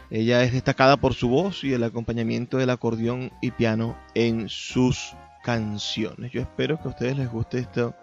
Ella 0.08 0.42
es 0.44 0.54
destacada 0.54 0.96
por 0.96 1.12
su 1.12 1.28
voz 1.28 1.62
y 1.62 1.74
el 1.74 1.84
acompañamiento 1.84 2.56
del 2.56 2.70
acordeón 2.70 3.32
y 3.42 3.50
piano 3.50 3.98
en 4.14 4.48
sus 4.48 5.14
canciones. 5.44 6.32
Yo 6.32 6.40
espero 6.40 6.80
que 6.80 6.88
a 6.88 6.92
ustedes 6.92 7.18
les 7.18 7.30
guste 7.30 7.58
esto, 7.58 7.94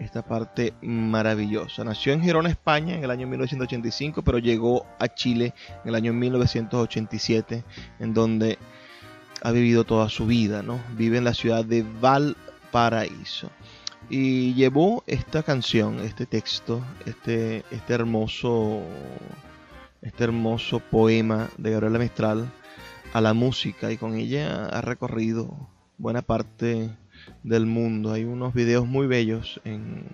esta 0.00 0.22
parte 0.22 0.74
maravillosa. 0.82 1.84
Nació 1.84 2.12
en 2.12 2.22
Gerona, 2.22 2.48
España, 2.48 2.94
en 2.94 3.04
el 3.04 3.10
año 3.10 3.26
1985, 3.26 4.22
pero 4.22 4.38
llegó 4.38 4.86
a 4.98 5.08
Chile 5.08 5.54
en 5.84 5.88
el 5.88 5.94
año 5.94 6.12
1987, 6.12 7.64
en 7.98 8.14
donde 8.14 8.58
ha 9.42 9.50
vivido 9.52 9.84
toda 9.84 10.08
su 10.08 10.26
vida, 10.26 10.62
¿no? 10.62 10.80
Vive 10.96 11.18
en 11.18 11.24
la 11.24 11.34
ciudad 11.34 11.64
de 11.64 11.84
Valparaíso. 12.00 13.50
Y 14.08 14.54
llevó 14.54 15.02
esta 15.06 15.42
canción, 15.42 16.00
este 16.00 16.26
texto, 16.26 16.80
este, 17.06 17.64
este 17.70 17.94
hermoso 17.94 18.82
este 20.02 20.24
hermoso 20.24 20.78
poema 20.78 21.50
de 21.58 21.72
Gabriela 21.72 21.98
Mistral 21.98 22.48
a 23.12 23.20
la 23.20 23.34
música 23.34 23.90
y 23.90 23.96
con 23.96 24.14
ella 24.14 24.66
ha 24.66 24.80
recorrido 24.80 25.68
buena 25.98 26.22
parte 26.22 26.90
del 27.42 27.66
mundo. 27.66 28.12
Hay 28.12 28.24
unos 28.24 28.54
videos 28.54 28.86
muy 28.86 29.06
bellos 29.06 29.60
en, 29.64 30.04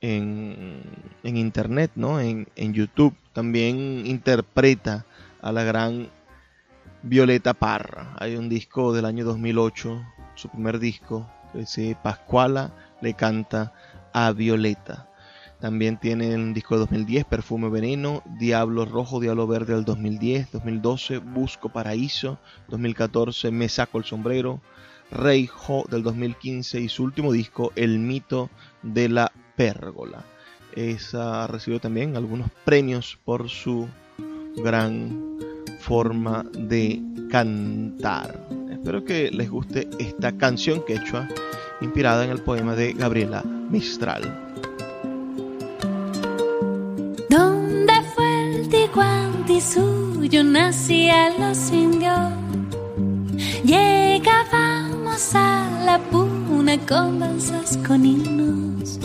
en, 0.00 0.82
internet, 1.22 1.92
¿no? 1.94 2.20
En, 2.20 2.48
en, 2.56 2.72
YouTube. 2.72 3.14
También 3.32 4.06
interpreta 4.06 5.06
a 5.40 5.52
la 5.52 5.64
gran 5.64 6.08
Violeta 7.02 7.54
Parra. 7.54 8.14
Hay 8.18 8.36
un 8.36 8.48
disco 8.48 8.92
del 8.92 9.04
año 9.04 9.24
2008, 9.24 10.04
su 10.34 10.48
primer 10.48 10.78
disco, 10.78 11.26
que 11.52 11.60
dice 11.60 11.96
Pascuala 12.02 12.72
le 13.00 13.14
canta 13.14 13.72
a 14.12 14.32
Violeta. 14.32 15.06
También 15.60 15.98
tiene 15.98 16.34
un 16.34 16.54
disco 16.54 16.74
de 16.74 16.80
2010, 16.80 17.26
Perfume 17.26 17.68
Veneno, 17.68 18.22
Diablo 18.38 18.86
Rojo, 18.86 19.20
Diablo 19.20 19.46
Verde 19.46 19.74
del 19.74 19.84
2010, 19.84 20.52
2012, 20.52 21.18
Busco 21.18 21.68
Paraíso, 21.68 22.38
2014, 22.68 23.50
Me 23.50 23.68
Saco 23.68 23.98
el 23.98 24.04
Sombrero, 24.04 24.62
Rey 25.10 25.46
Jo 25.46 25.84
del 25.90 26.02
2015 26.02 26.80
y 26.80 26.88
su 26.88 27.04
último 27.04 27.32
disco, 27.32 27.72
El 27.76 27.98
Mito 27.98 28.50
de 28.82 29.08
la 29.08 29.32
Pérgola. 29.56 30.24
Esa 30.74 31.46
recibió 31.46 31.80
también 31.80 32.16
algunos 32.16 32.50
premios 32.64 33.18
por 33.24 33.48
su 33.48 33.88
gran 34.56 35.38
forma 35.80 36.44
de 36.52 37.02
cantar. 37.30 38.46
Espero 38.70 39.04
que 39.04 39.30
les 39.30 39.50
guste 39.50 39.88
esta 39.98 40.36
canción 40.36 40.84
quechua 40.84 41.28
inspirada 41.80 42.24
en 42.24 42.30
el 42.30 42.40
poema 42.40 42.74
de 42.76 42.92
Gabriela 42.92 43.42
Mistral. 43.42 44.50
suyo 49.60 50.42
nacía 50.42 51.30
los 51.38 51.70
indios. 51.70 52.32
Llegábamos 53.64 54.89
a 55.34 55.68
la 55.84 55.98
puna 56.10 56.78
con 56.88 57.20
danzas 57.20 57.76
con 57.86 58.06
himnos. 58.06 58.98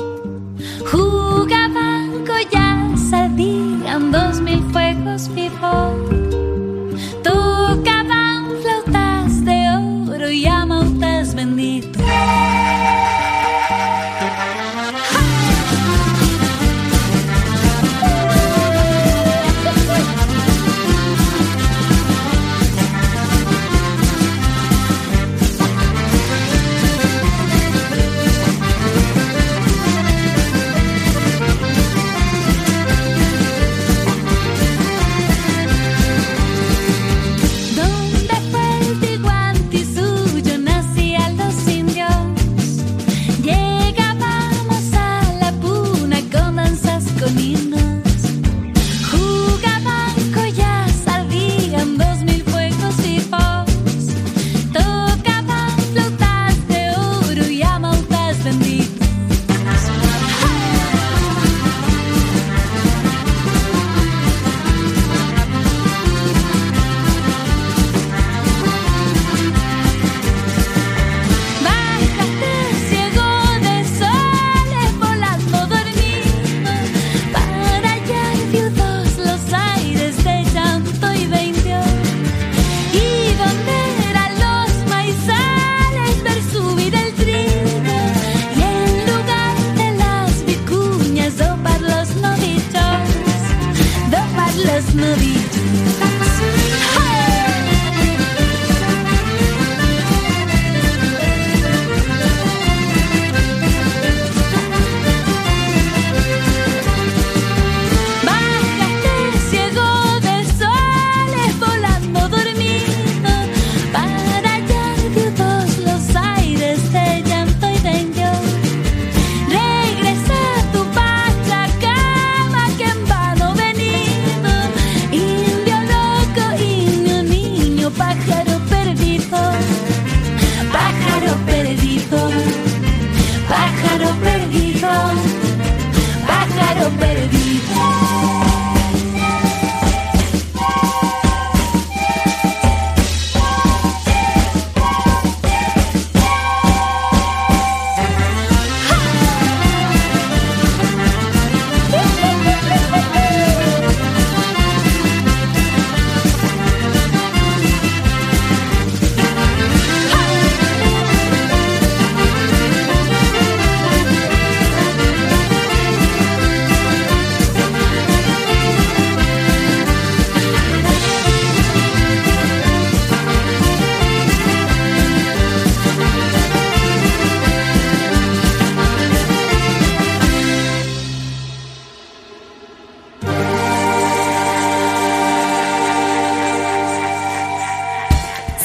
Jugaban 0.89 2.25
collas, 2.25 3.01
salían 3.10 4.12
dos 4.12 4.39
mil 4.39 4.63
fuegos 4.71 5.28
vivos. 5.36 6.25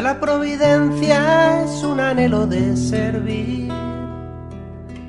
La 0.00 0.18
providencia 0.20 1.64
es 1.64 1.82
un 1.82 2.00
anhelo 2.00 2.46
de 2.46 2.76
servir. 2.76 3.72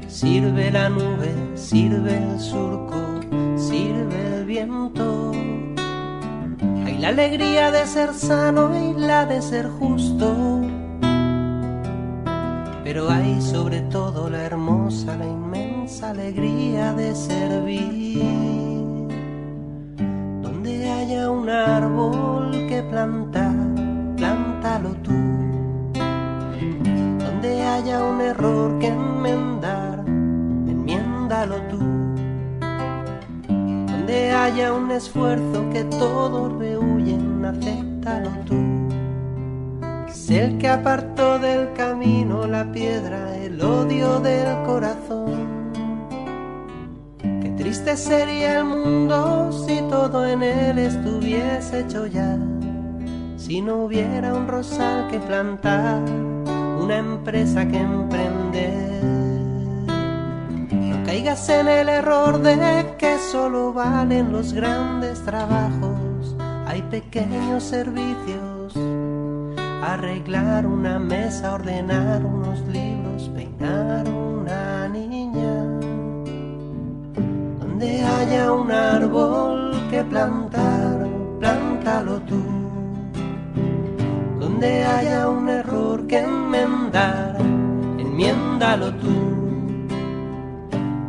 Sirve 0.07 0.71
la 0.71 0.89
nube, 0.89 1.33
sirve 1.55 2.17
el 2.17 2.39
surco, 2.39 3.21
sirve 3.55 4.35
el 4.35 4.45
viento 4.45 5.31
la 6.99 7.09
alegría 7.09 7.71
de 7.71 7.85
ser 7.85 8.13
sano 8.13 8.71
y 8.77 8.93
la 8.99 9.25
de 9.25 9.41
ser 9.41 9.69
justo. 9.69 10.61
Pero 12.83 13.09
hay 13.09 13.41
sobre 13.41 13.81
todo 13.83 14.29
la 14.29 14.43
hermosa, 14.43 15.15
la 15.15 15.25
inmensa 15.25 16.09
alegría 16.09 16.93
de 16.93 17.15
servir. 17.15 18.23
Donde 20.41 20.89
haya 20.91 21.31
un 21.31 21.49
árbol 21.49 22.51
que 22.67 22.83
plantar, 22.83 23.48
tú. 25.03 25.11
Donde 27.19 27.61
haya 27.61 28.03
un 28.03 28.21
error 28.21 28.77
que 28.79 28.87
enmendar, 28.87 29.99
enmiéndalo 30.07 31.61
tú 31.69 31.79
donde 34.09 34.31
haya 34.31 34.73
un 34.73 34.89
esfuerzo 34.89 35.69
que 35.71 35.83
todos 35.83 36.51
rehuyen, 36.57 37.45
acéptalo 37.45 38.31
tú. 38.47 38.55
Es 40.07 40.31
el 40.31 40.57
que 40.57 40.67
apartó 40.67 41.37
del 41.37 41.73
camino 41.73 42.47
la 42.47 42.71
piedra, 42.71 43.37
el 43.37 43.61
odio 43.61 44.19
del 44.19 44.63
corazón. 44.65 45.71
Qué 47.21 47.49
triste 47.55 47.95
sería 47.95 48.59
el 48.59 48.65
mundo 48.65 49.51
si 49.51 49.79
todo 49.89 50.25
en 50.25 50.41
él 50.41 50.79
estuviese 50.79 51.81
hecho 51.81 52.07
ya. 52.07 52.35
Si 53.39 53.61
no 53.61 53.85
hubiera 53.85 54.35
un 54.35 54.47
rosal 54.47 55.07
que 55.09 55.17
plantar, 55.19 56.03
una 56.83 56.97
empresa 56.97 57.67
que 57.67 57.77
emprender 57.77 58.99
caigas 61.09 61.49
en 61.49 61.67
el 61.67 61.89
error 61.89 62.39
de 62.39 62.95
que 62.99 63.17
solo 63.17 63.73
valen 63.73 64.31
los 64.31 64.53
grandes 64.53 65.19
trabajos. 65.25 66.35
Hay 66.67 66.83
pequeños 66.83 67.63
servicios, 67.63 68.75
arreglar 69.81 70.67
una 70.67 70.99
mesa, 70.99 71.55
ordenar 71.55 72.23
unos 72.23 72.59
libros, 72.67 73.27
peinar 73.33 74.07
una 74.07 74.87
niña. 74.89 75.63
Donde 77.59 78.03
haya 78.03 78.51
un 78.51 78.71
árbol 78.71 79.71
que 79.89 80.03
plantar, 80.03 81.07
plántalo 81.39 82.19
tú. 82.19 82.58
Donde 84.59 84.83
haya 84.83 85.29
un 85.29 85.47
error 85.47 86.05
que 86.05 86.19
enmendar, 86.19 87.37
enmiéndalo 87.97 88.93
tú 88.95 89.39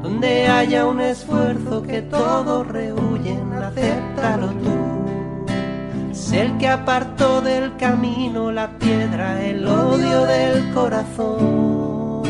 donde 0.05 0.47
haya 0.47 0.87
un 0.87 1.01
esfuerzo 1.01 1.83
que 1.83 2.01
todos 2.01 2.69
rehuyen, 2.69 3.53
acéptalo 3.55 4.51
tú. 4.51 6.13
Sé 6.13 6.43
el 6.43 6.59
que 6.59 6.69
apartó 6.69 7.41
del 7.41 7.77
camino 7.77 8.53
la 8.53 8.79
piedra, 8.79 9.45
el 9.45 9.67
odio 9.67 10.27
del 10.27 10.73
corazón. 10.73 12.21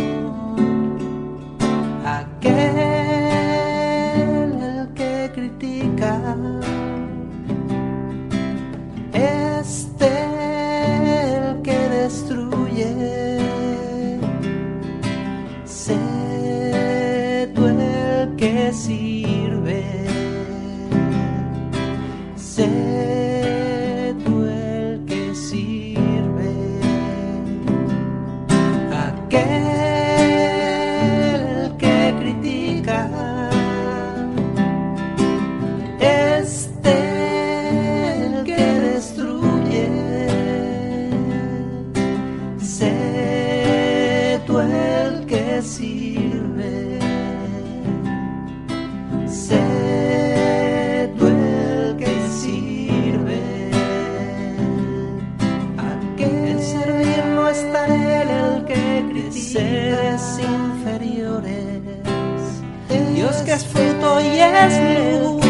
Es 63.60 63.66
fruto 63.66 64.20
y 64.20 64.40
es 64.40 65.20
luz, 65.20 65.44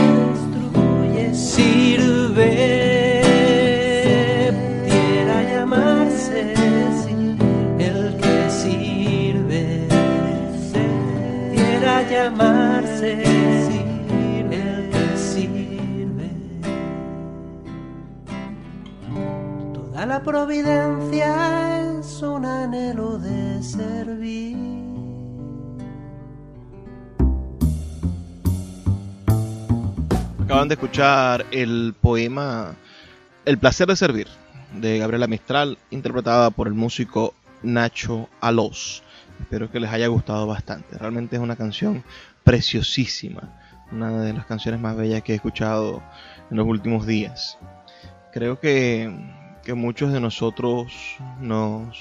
sirve, 1.33 2.43
quiera 4.89 5.43
llamarse 5.53 6.55
el 7.79 8.17
que 8.17 8.51
sirve, 8.51 9.87
quiera 11.55 12.03
llamarse 12.11 13.13
el 14.51 14.91
que 14.91 15.17
sirve. 15.17 16.31
Toda 19.73 20.07
la 20.07 20.21
providencia 20.21 22.01
es 22.01 22.23
un 22.23 22.45
anhelo 22.45 23.19
de 23.19 23.63
servir. 23.63 24.70
Acaban 30.51 30.67
de 30.67 30.75
escuchar 30.75 31.47
el 31.53 31.95
poema 32.01 32.75
El 33.45 33.57
placer 33.57 33.87
de 33.87 33.95
servir 33.95 34.27
de 34.75 34.99
Gabriela 34.99 35.29
Mistral, 35.29 35.79
interpretada 35.93 36.51
por 36.51 36.67
el 36.67 36.75
músico 36.75 37.35
Nacho 37.63 38.29
Alós. 38.41 39.05
Espero 39.39 39.71
que 39.71 39.79
les 39.79 39.93
haya 39.93 40.09
gustado 40.09 40.49
bastante. 40.49 40.99
Realmente 40.99 41.37
es 41.37 41.43
una 41.43 41.55
canción 41.55 42.03
preciosísima, 42.43 43.61
una 43.93 44.23
de 44.23 44.33
las 44.33 44.45
canciones 44.45 44.81
más 44.81 44.97
bellas 44.97 45.23
que 45.23 45.35
he 45.35 45.37
escuchado 45.37 46.03
en 46.51 46.57
los 46.57 46.67
últimos 46.67 47.07
días. 47.07 47.57
Creo 48.33 48.59
que, 48.59 49.09
muchos 49.77 50.13
de 50.13 50.19
nosotros 50.19 50.93
nos, 51.39 51.97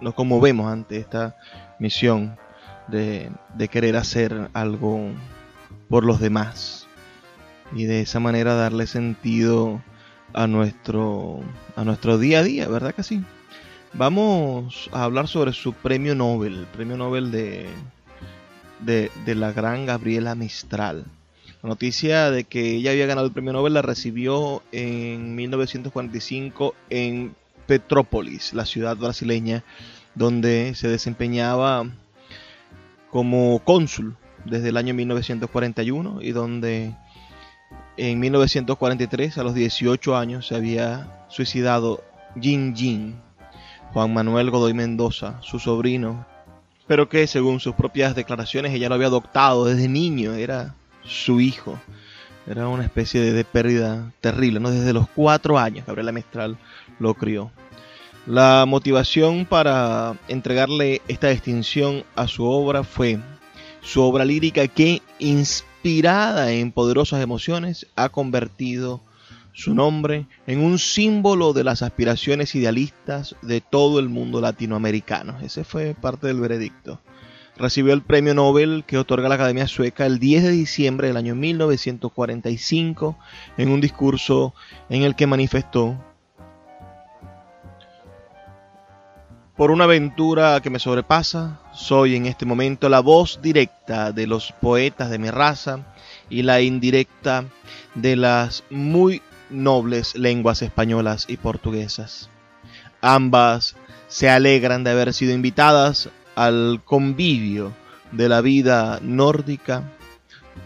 nos 0.00 0.14
conmovemos 0.14 0.72
ante 0.72 0.96
esta 0.96 1.36
misión 1.78 2.38
de, 2.88 3.30
de 3.54 3.68
querer 3.68 3.98
hacer 3.98 4.48
algo 4.54 5.10
por 5.90 6.06
los 6.06 6.20
demás 6.20 6.85
y 7.74 7.84
de 7.84 8.00
esa 8.00 8.20
manera 8.20 8.54
darle 8.54 8.86
sentido 8.86 9.82
a 10.32 10.46
nuestro, 10.46 11.40
a 11.74 11.84
nuestro 11.84 12.18
día 12.18 12.40
a 12.40 12.42
día, 12.42 12.68
¿verdad 12.68 12.94
que 12.94 13.02
sí? 13.02 13.22
Vamos 13.94 14.90
a 14.92 15.04
hablar 15.04 15.28
sobre 15.28 15.52
su 15.52 15.72
premio 15.72 16.14
Nobel, 16.14 16.54
el 16.54 16.66
premio 16.66 16.96
Nobel 16.96 17.30
de, 17.30 17.66
de, 18.80 19.34
la 19.34 19.52
gran 19.52 19.86
Gabriela 19.86 20.34
Mistral. 20.34 21.04
La 21.62 21.70
noticia 21.70 22.30
de 22.30 22.44
que 22.44 22.76
ella 22.76 22.90
había 22.90 23.06
ganado 23.06 23.26
el 23.26 23.32
premio 23.32 23.52
Nobel 23.54 23.74
la 23.74 23.82
recibió 23.82 24.62
en 24.72 25.34
1945 25.34 26.74
en 26.90 27.34
Petrópolis, 27.66 28.52
la 28.52 28.66
ciudad 28.66 28.96
brasileña, 28.96 29.64
donde 30.14 30.74
se 30.74 30.88
desempeñaba 30.88 31.86
como 33.10 33.60
cónsul 33.64 34.16
desde 34.44 34.68
el 34.68 34.76
año 34.76 34.92
1941 34.94 36.20
y 36.20 36.32
donde 36.32 36.94
en 37.96 38.20
1943, 38.20 39.38
a 39.38 39.42
los 39.42 39.54
18 39.54 40.16
años, 40.16 40.46
se 40.48 40.54
había 40.54 41.24
suicidado 41.28 42.02
Jin 42.40 42.74
Jin, 42.74 43.16
Juan 43.92 44.12
Manuel 44.12 44.50
Godoy 44.50 44.74
Mendoza, 44.74 45.40
su 45.42 45.58
sobrino, 45.58 46.26
pero 46.86 47.08
que 47.08 47.26
según 47.26 47.60
sus 47.60 47.74
propias 47.74 48.14
declaraciones 48.14 48.72
ella 48.72 48.88
lo 48.88 48.94
había 48.94 49.08
adoptado 49.08 49.64
desde 49.64 49.88
niño, 49.88 50.34
era 50.34 50.74
su 51.02 51.40
hijo. 51.40 51.78
Era 52.46 52.68
una 52.68 52.84
especie 52.84 53.20
de, 53.20 53.44
pérdida 53.44 54.12
terrible, 54.20 54.60
¿no? 54.60 54.70
Desde 54.70 54.92
los 54.92 55.08
cuatro 55.08 55.58
años 55.58 55.84
Gabriela 55.86 56.12
Mistral 56.12 56.56
lo 57.00 57.14
crió. 57.14 57.50
La 58.26 58.66
motivación 58.66 59.46
para 59.46 60.14
entregarle 60.28 61.02
esta 61.08 61.28
distinción 61.28 62.04
a 62.14 62.28
su 62.28 62.44
obra 62.44 62.84
fue 62.84 63.18
su 63.82 64.02
obra 64.02 64.24
lírica 64.24 64.66
que, 64.68 65.02
inspirada 65.86 66.50
en 66.50 66.72
poderosas 66.72 67.22
emociones, 67.22 67.86
ha 67.94 68.08
convertido 68.08 69.02
su 69.52 69.72
nombre 69.72 70.26
en 70.48 70.58
un 70.58 70.80
símbolo 70.80 71.52
de 71.52 71.62
las 71.62 71.80
aspiraciones 71.82 72.56
idealistas 72.56 73.36
de 73.40 73.60
todo 73.60 74.00
el 74.00 74.08
mundo 74.08 74.40
latinoamericano. 74.40 75.38
Ese 75.42 75.62
fue 75.62 75.94
parte 75.94 76.26
del 76.26 76.40
veredicto. 76.40 77.00
Recibió 77.56 77.94
el 77.94 78.02
premio 78.02 78.34
Nobel 78.34 78.82
que 78.84 78.98
otorga 78.98 79.28
la 79.28 79.36
Academia 79.36 79.68
Sueca 79.68 80.06
el 80.06 80.18
10 80.18 80.42
de 80.42 80.50
diciembre 80.50 81.06
del 81.06 81.16
año 81.16 81.36
1945 81.36 83.16
en 83.56 83.68
un 83.68 83.80
discurso 83.80 84.54
en 84.90 85.04
el 85.04 85.14
que 85.14 85.28
manifestó 85.28 85.96
Por 89.56 89.70
una 89.70 89.84
aventura 89.84 90.60
que 90.60 90.68
me 90.68 90.78
sobrepasa, 90.78 91.58
soy 91.72 92.14
en 92.14 92.26
este 92.26 92.44
momento 92.44 92.90
la 92.90 93.00
voz 93.00 93.40
directa 93.40 94.12
de 94.12 94.26
los 94.26 94.52
poetas 94.52 95.08
de 95.08 95.18
mi 95.18 95.30
raza 95.30 95.80
y 96.28 96.42
la 96.42 96.60
indirecta 96.60 97.46
de 97.94 98.16
las 98.16 98.64
muy 98.68 99.22
nobles 99.48 100.14
lenguas 100.14 100.60
españolas 100.60 101.24
y 101.26 101.38
portuguesas. 101.38 102.28
Ambas 103.00 103.76
se 104.08 104.28
alegran 104.28 104.84
de 104.84 104.90
haber 104.90 105.14
sido 105.14 105.32
invitadas 105.32 106.10
al 106.34 106.82
convivio 106.84 107.72
de 108.12 108.28
la 108.28 108.42
vida 108.42 108.98
nórdica, 109.00 109.90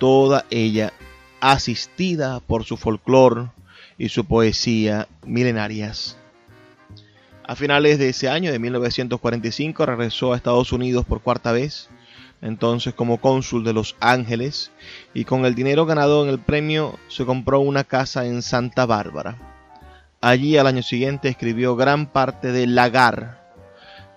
toda 0.00 0.44
ella 0.50 0.92
asistida 1.40 2.40
por 2.40 2.64
su 2.64 2.76
folclore 2.76 3.50
y 3.98 4.08
su 4.08 4.24
poesía 4.24 5.06
milenarias. 5.24 6.19
A 7.50 7.56
finales 7.56 7.98
de 7.98 8.10
ese 8.10 8.28
año, 8.28 8.52
de 8.52 8.60
1945, 8.60 9.84
regresó 9.84 10.32
a 10.32 10.36
Estados 10.36 10.70
Unidos 10.70 11.04
por 11.04 11.20
cuarta 11.20 11.50
vez, 11.50 11.88
entonces 12.42 12.94
como 12.94 13.20
cónsul 13.20 13.64
de 13.64 13.72
Los 13.72 13.96
Ángeles, 13.98 14.70
y 15.14 15.24
con 15.24 15.44
el 15.44 15.56
dinero 15.56 15.84
ganado 15.84 16.22
en 16.22 16.30
el 16.30 16.38
premio 16.38 16.96
se 17.08 17.24
compró 17.24 17.58
una 17.58 17.82
casa 17.82 18.24
en 18.24 18.42
Santa 18.42 18.86
Bárbara. 18.86 19.36
Allí 20.20 20.58
al 20.58 20.68
año 20.68 20.84
siguiente 20.84 21.28
escribió 21.28 21.74
gran 21.74 22.06
parte 22.06 22.52
de 22.52 22.68
Lagar, 22.68 23.52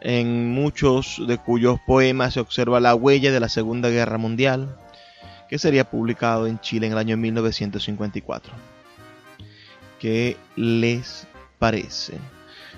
en 0.02 0.52
muchos 0.52 1.20
de 1.28 1.40
cuyos 1.40 1.80
poemas 1.88 2.36
se 2.36 2.40
observa 2.40 2.80
la 2.80 2.94
huella 2.94 3.32
de 3.32 3.40
la 3.40 3.50
Segunda 3.50 3.90
Guerra 3.90 4.20
Mundial, 4.20 4.78
que 5.50 5.58
sería 5.58 5.90
publicado 5.90 6.46
en 6.46 6.60
Chile 6.60 6.86
en 6.86 6.92
el 6.92 7.00
año 7.00 7.18
1954. 7.18 8.54
¿Qué 10.00 10.38
les 10.56 11.26
parece? 11.58 12.20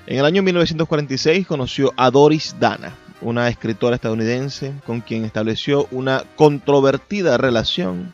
En 0.08 0.20
el 0.20 0.26
año 0.26 0.44
1946 0.44 1.48
conoció 1.48 1.92
a 1.98 2.12
Doris 2.12 2.56
Dana, 2.60 2.94
una 3.22 3.48
escritora 3.50 3.96
estadounidense 3.96 4.74
con 4.86 5.02
quien 5.02 5.26
estableció 5.26 5.88
una 5.90 6.24
controvertida 6.36 7.38
relación 7.38 8.14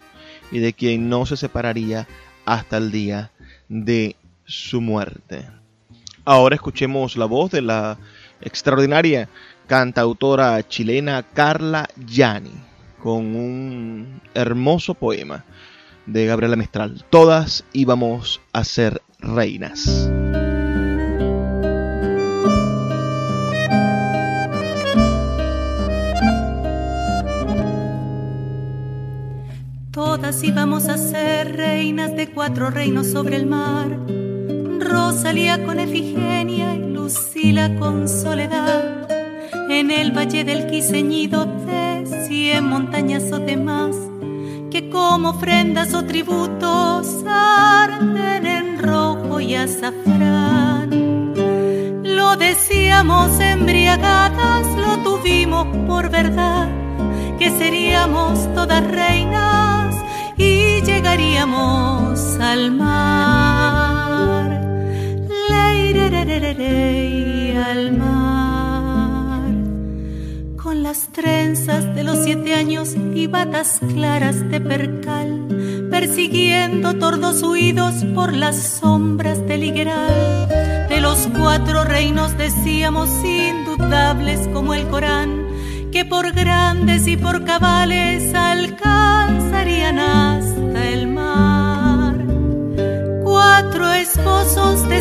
y 0.53 0.59
de 0.59 0.71
quien 0.71 1.09
no 1.09 1.25
se 1.25 1.35
separaría 1.35 2.07
hasta 2.45 2.77
el 2.77 2.91
día 2.91 3.31
de 3.67 4.15
su 4.45 4.79
muerte. 4.79 5.45
Ahora 6.23 6.55
escuchemos 6.55 7.17
la 7.17 7.25
voz 7.25 7.51
de 7.51 7.61
la 7.61 7.97
extraordinaria 8.39 9.27
cantautora 9.67 10.65
chilena 10.65 11.23
Carla 11.23 11.89
Yani 12.07 12.53
con 13.03 13.35
un 13.35 14.21
hermoso 14.33 14.93
poema 14.93 15.43
de 16.05 16.25
Gabriela 16.25 16.55
Mistral. 16.55 17.03
Todas 17.09 17.65
íbamos 17.73 18.39
a 18.53 18.63
ser 18.63 19.01
reinas. 19.19 20.09
Todas 30.22 30.43
íbamos 30.43 30.88
a 30.88 30.99
ser 30.99 31.57
reinas 31.57 32.15
de 32.15 32.30
cuatro 32.30 32.69
reinos 32.69 33.07
sobre 33.07 33.38
el 33.38 33.47
mar. 33.47 33.88
Rosalía 34.80 35.65
con 35.65 35.80
Efigenia 35.80 36.76
y 36.76 36.93
Lucila 36.93 37.76
con 37.80 38.07
Soledad. 38.07 39.09
En 39.67 39.89
el 39.89 40.15
valle 40.15 40.43
del 40.43 40.67
Quiseñido 40.67 41.45
de 41.65 42.05
cien 42.28 42.65
montañas 42.65 43.32
o 43.32 43.39
demás, 43.39 43.95
que 44.69 44.91
como 44.91 45.32
ofrendas 45.32 45.95
o 45.95 46.05
tributos 46.05 47.26
arden 47.28 48.45
en 48.45 48.78
rojo 48.78 49.39
y 49.39 49.55
azafrán. 49.55 51.34
Lo 52.03 52.36
decíamos 52.36 53.39
embriagadas, 53.39 54.67
lo 54.78 54.99
tuvimos 54.99 55.65
por 55.88 56.11
verdad, 56.11 56.69
que 57.39 57.49
seríamos 57.49 58.53
todas 58.53 58.86
reinas 58.86 59.61
llegaríamos 60.84 62.19
al 62.39 62.71
mar 62.71 63.32
al 67.61 67.91
mar. 67.93 69.41
Con 70.61 70.84
las 70.84 71.11
trenzas 71.11 71.95
de 71.95 72.03
los 72.03 72.19
siete 72.23 72.53
años 72.53 72.95
y 73.13 73.27
batas 73.27 73.79
claras 73.93 74.49
de 74.49 74.61
percal, 74.61 75.88
persiguiendo 75.89 76.93
tordos 76.95 77.41
huidos 77.43 78.03
por 78.15 78.34
las 78.34 78.55
sombras 78.57 79.45
del 79.47 79.63
higueral. 79.63 80.47
De 80.89 80.99
los 81.01 81.27
cuatro 81.38 81.84
reinos 81.84 82.38
decíamos 82.38 83.09
indudables 83.23 84.47
como 84.53 84.73
el 84.73 84.88
Corán, 84.88 85.47
que 85.91 86.05
por 86.05 86.32
grandes 86.34 87.07
y 87.07 87.17
por 87.17 87.45
cabales 87.45 88.34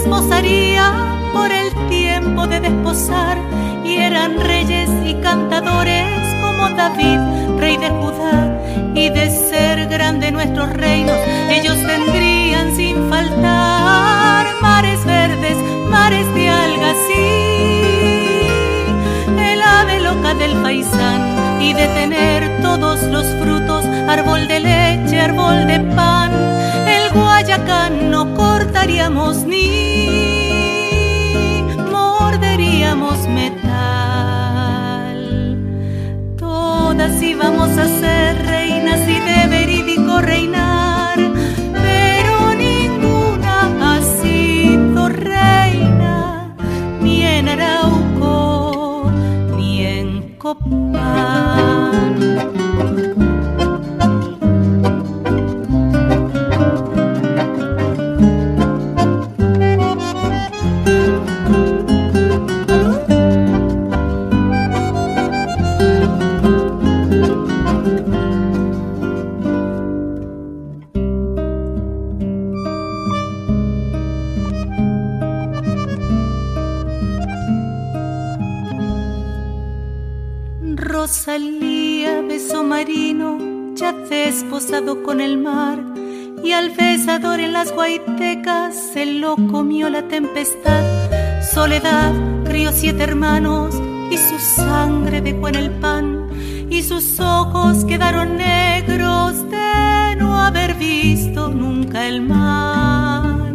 esposos 0.00 0.30
desposarían 0.30 1.32
por 1.32 1.50
el 1.50 1.88
tiempo 1.88 2.46
de 2.46 2.60
desposar 2.60 3.38
y 3.84 3.96
eran 3.96 4.40
reyes 4.40 4.88
y 5.04 5.14
cantadores 5.14 6.34
como 6.40 6.70
David, 6.70 7.20
rey 7.58 7.76
de 7.76 7.90
Judá. 7.90 8.56
Y 8.94 9.08
de 9.08 9.30
ser 9.30 9.86
grande 9.88 10.32
nuestros 10.32 10.70
reinos, 10.70 11.16
ellos 11.48 11.76
tendrían 11.86 12.74
sin 12.76 13.08
faltar 13.08 14.46
mares 14.60 15.04
verdes, 15.04 15.56
mares 15.88 16.26
de 16.34 16.48
algas 16.48 16.96
y 17.16 18.48
el 19.38 19.62
ave 19.62 20.00
loca 20.00 20.34
del 20.34 20.60
faisán 20.62 21.60
y 21.60 21.72
de 21.72 21.86
tener 21.88 22.62
todos 22.62 23.02
los 23.04 23.26
frutos, 23.40 23.84
árbol 24.08 24.48
de 24.48 24.60
leche, 24.60 25.20
árbol 25.20 25.66
de 25.66 25.80
pan, 25.94 26.49
guayacán 27.50 28.10
no 28.12 28.32
cortaríamos 28.36 29.44
ni 29.44 30.30
metal. 33.26 35.18
Todas 36.36 37.22
íbamos 37.22 37.70
a 37.76 37.86
ser 37.86 38.46
reinas 38.46 39.00
y 39.08 39.18
de 39.20 39.46
verídico 39.48 40.20
reinar, 40.20 41.18
pero 41.72 42.54
ninguna 42.54 43.68
ha 43.80 44.00
sido 44.20 45.08
reina, 45.08 46.54
ni 47.00 47.22
en 47.22 47.48
Arauco, 47.48 49.10
ni 49.56 49.84
en 49.84 50.36
Copán. 50.38 50.90
El 85.20 85.36
mar 85.38 85.78
y 86.42 86.52
al 86.52 86.70
besador 86.70 87.40
en 87.40 87.52
las 87.52 87.72
guaitecas 87.72 88.74
se 88.92 89.04
lo 89.06 89.36
comió 89.36 89.90
la 89.90 90.08
tempestad. 90.08 90.82
Soledad, 91.42 92.12
río 92.44 92.70
siete 92.72 93.02
hermanos 93.02 93.74
y 94.10 94.16
su 94.16 94.38
sangre 94.38 95.20
dejó 95.20 95.48
en 95.48 95.54
el 95.56 95.70
pan 95.70 96.28
y 96.70 96.82
sus 96.82 97.20
ojos 97.20 97.84
quedaron 97.84 98.36
negros 98.36 99.50
de 99.50 100.16
no 100.16 100.40
haber 100.40 100.74
visto 100.74 101.48
nunca 101.48 102.06
el 102.06 102.22
mar. 102.22 103.50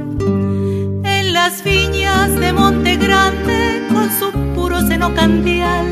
En 1.03 1.34
las 1.34 1.63
viñas 1.63 2.39
de 2.39 2.53
Monte 2.53 2.97
Grande 2.97 3.88
con 3.91 4.09
su 4.11 4.32
puro 4.53 4.82
seno 4.82 5.13
candial 5.16 5.86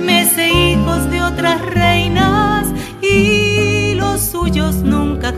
mece 0.00 0.48
hijos 0.48 1.10
de 1.10 1.22
otras 1.22 1.60
reinas 1.62 2.41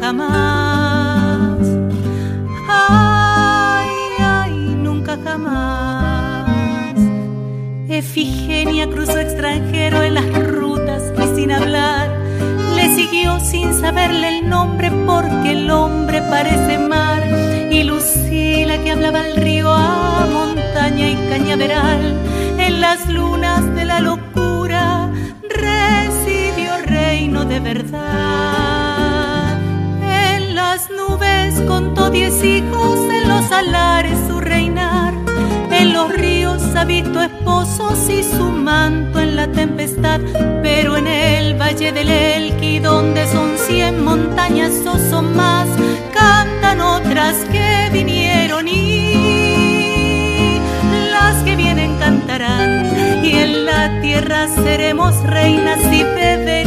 jamás. 0.04 1.66
Ay, 2.68 3.88
ay, 4.18 4.52
nunca 4.86 5.16
jamás. 5.24 6.98
Efigenia 7.88 8.86
cruzó 8.90 9.18
extranjero 9.18 10.02
en 10.02 10.14
las 10.14 10.30
rutas 10.46 11.02
y 11.22 11.36
sin 11.36 11.52
hablar. 11.52 12.06
Le 12.76 12.94
siguió 12.94 13.40
sin 13.40 13.72
saberle 13.72 14.28
el 14.40 14.50
nombre 14.50 14.90
porque 15.06 15.52
el 15.52 15.70
hombre 15.70 16.20
parece 16.34 16.76
mar. 16.78 17.22
Y 17.70 17.82
Lucila 17.84 18.76
que 18.82 18.90
hablaba 18.90 19.20
al 19.20 19.36
río 19.36 19.72
a 19.72 20.26
montaña 20.30 21.08
y 21.08 21.16
cañaveral 21.30 22.02
en 22.58 22.80
las 22.82 23.08
lunas 23.08 23.74
de 23.74 23.84
la 23.86 24.00
locura 24.00 25.10
recibió 25.48 26.76
reino 26.84 27.46
de 27.46 27.58
verdad. 27.60 28.83
Las 30.74 30.90
nubes 30.90 31.54
contó 31.68 32.10
diez 32.10 32.42
hijos, 32.42 32.98
en 33.08 33.28
los 33.28 33.52
alares 33.52 34.18
su 34.26 34.40
reinar. 34.40 35.14
En 35.70 35.92
los 35.92 36.12
ríos 36.12 36.60
habitó 36.74 37.22
esposos 37.22 38.10
y 38.10 38.24
su 38.24 38.42
manto 38.42 39.20
en 39.20 39.36
la 39.36 39.46
tempestad. 39.46 40.20
Pero 40.64 40.96
en 40.96 41.06
el 41.06 41.54
valle 41.54 41.92
del 41.92 42.10
Elqui, 42.10 42.80
donde 42.80 43.24
son 43.28 43.56
cien 43.56 44.02
montañas 44.02 44.72
o 44.84 44.98
son 44.98 45.36
más, 45.36 45.68
cantan 46.12 46.80
otras 46.80 47.36
que 47.52 47.90
vinieron 47.92 48.66
y 48.66 50.58
las 51.12 51.36
que 51.44 51.54
vienen 51.54 51.96
cantarán. 52.00 53.24
Y 53.24 53.30
en 53.30 53.64
la 53.64 54.00
tierra 54.00 54.48
seremos 54.48 55.22
reinas 55.22 55.78
y 55.92 56.02
de 56.02 56.64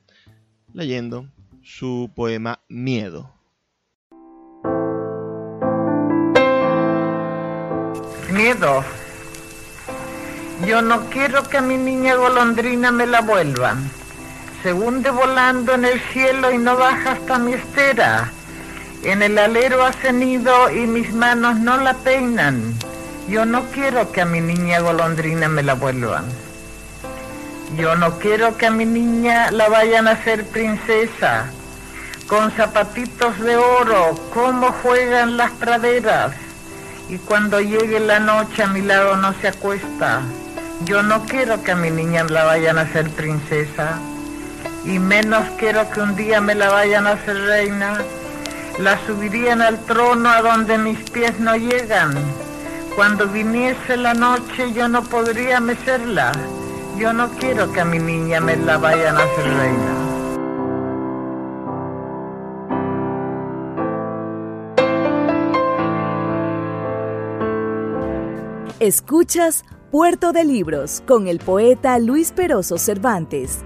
leyendo 0.74 1.28
su 1.64 2.12
poema 2.16 2.60
Miedo. 2.70 3.34
Miedo. 8.32 8.84
Yo 10.66 10.82
no 10.82 11.10
quiero 11.10 11.44
que 11.44 11.62
mi 11.62 11.78
niña 11.78 12.16
golondrina 12.16 12.92
me 12.92 13.06
la 13.06 13.22
vuelvan. 13.22 13.90
Se 14.64 14.74
hunde 14.74 15.12
volando 15.12 15.74
en 15.76 15.86
el 15.86 16.00
cielo 16.00 16.52
y 16.52 16.58
no 16.58 16.76
baja 16.78 17.12
hasta 17.12 17.38
mi 17.38 17.54
estera. 17.54 18.32
En 19.04 19.22
el 19.22 19.38
alero 19.38 19.86
ha 19.86 19.94
cenido 19.94 20.72
y 20.72 20.88
mis 20.88 21.14
manos 21.14 21.60
no 21.60 21.78
la 21.78 21.94
peinan. 21.94 22.74
Yo 23.30 23.46
no 23.46 23.66
quiero 23.66 24.12
que 24.12 24.22
a 24.22 24.26
mi 24.26 24.42
niña 24.42 24.80
golondrina 24.80 25.48
me 25.48 25.62
la 25.62 25.76
vuelvan. 25.76 26.26
Yo 27.78 27.96
no 27.96 28.18
quiero 28.18 28.58
que 28.58 28.66
a 28.66 28.72
mi 28.72 28.86
niña 28.86 29.52
la 29.52 29.70
vayan 29.70 30.08
a 30.08 30.12
hacer 30.12 30.46
princesa. 30.46 31.46
Con 32.28 32.52
zapatitos 32.52 33.40
de 33.40 33.56
oro, 33.58 34.16
cómo 34.34 34.72
juegan 34.72 35.38
las 35.38 35.52
praderas. 35.52 36.32
Y 37.10 37.18
cuando 37.18 37.62
llegue 37.62 38.00
la 38.00 38.20
noche 38.20 38.64
a 38.64 38.68
mi 38.68 38.82
lado 38.82 39.16
no 39.18 39.34
se 39.40 39.50
acuesta. 39.50 40.22
Yo 40.86 41.04
no 41.04 41.26
quiero 41.26 41.62
que 41.64 41.72
a 41.72 41.76
mi 41.76 41.92
niña 41.92 42.24
la 42.24 42.46
vayan 42.46 42.78
a 42.78 42.82
hacer 42.82 43.10
princesa. 43.12 44.00
Y 44.88 45.00
menos 45.00 45.44
quiero 45.60 45.90
que 45.90 46.00
un 46.00 46.16
día 46.16 46.40
me 46.40 46.56
la 46.56 46.70
vayan 46.70 47.08
a 47.08 47.12
hacer 47.12 47.36
reina. 47.36 47.98
La 48.80 48.98
subirían 49.06 49.62
al 49.62 49.78
trono 49.84 50.30
a 50.30 50.42
donde 50.42 50.78
mis 50.78 50.98
pies 51.10 51.38
no 51.42 51.58
llegan. 51.58 52.14
Cuando 52.96 53.28
viniese 53.28 53.98
la 53.98 54.14
noche 54.14 54.72
yo 54.72 54.88
no 54.88 55.04
podría 55.04 55.60
mecerla. 55.60 56.32
Yo 56.98 57.12
no 57.12 57.30
quiero 57.32 57.70
que 57.74 57.82
a 57.82 57.86
mi 57.86 58.00
niña 58.00 58.40
me 58.40 58.56
la 58.56 58.78
vayan 58.78 59.18
a 59.18 59.24
hacer 59.24 59.46
reina. 59.46 59.94
Escuchas 68.80 69.66
Puerto 69.92 70.32
de 70.32 70.46
Libros 70.46 71.04
con 71.06 71.28
el 71.28 71.40
poeta 71.40 72.00
Luis 72.00 72.32
Peroso 72.32 72.78
Cervantes. 72.78 73.66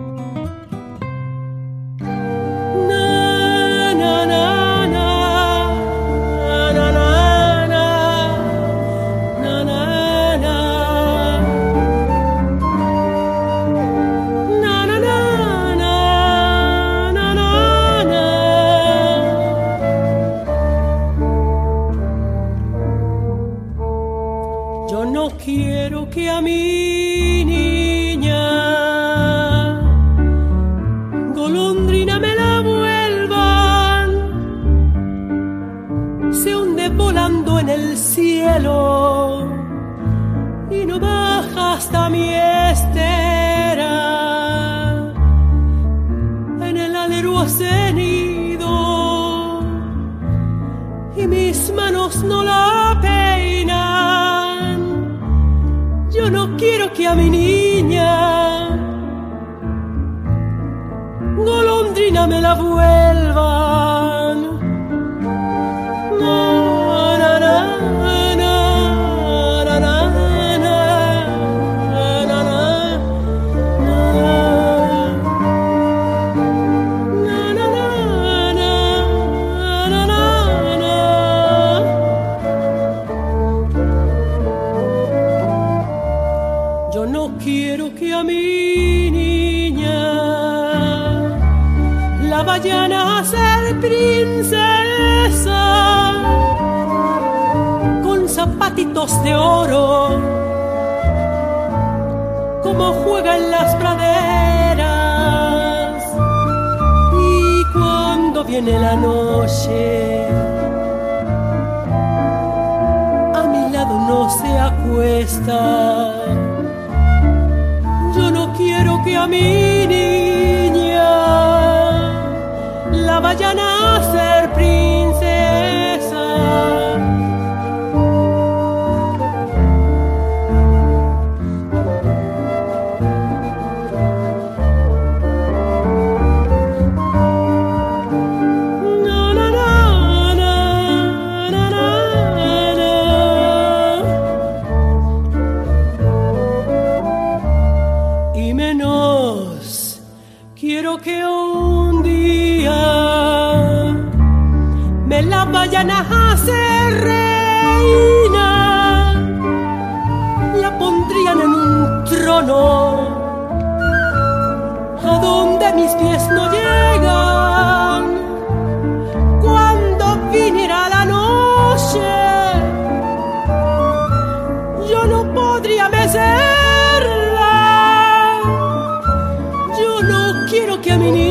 caminer 180.91 181.30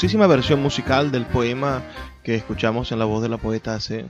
hermosísima 0.00 0.26
versión 0.28 0.62
musical 0.62 1.12
del 1.12 1.26
poema 1.26 1.82
que 2.22 2.34
escuchamos 2.34 2.90
en 2.90 2.98
la 2.98 3.04
voz 3.04 3.20
de 3.20 3.28
la 3.28 3.36
poeta 3.36 3.74
hace 3.74 4.06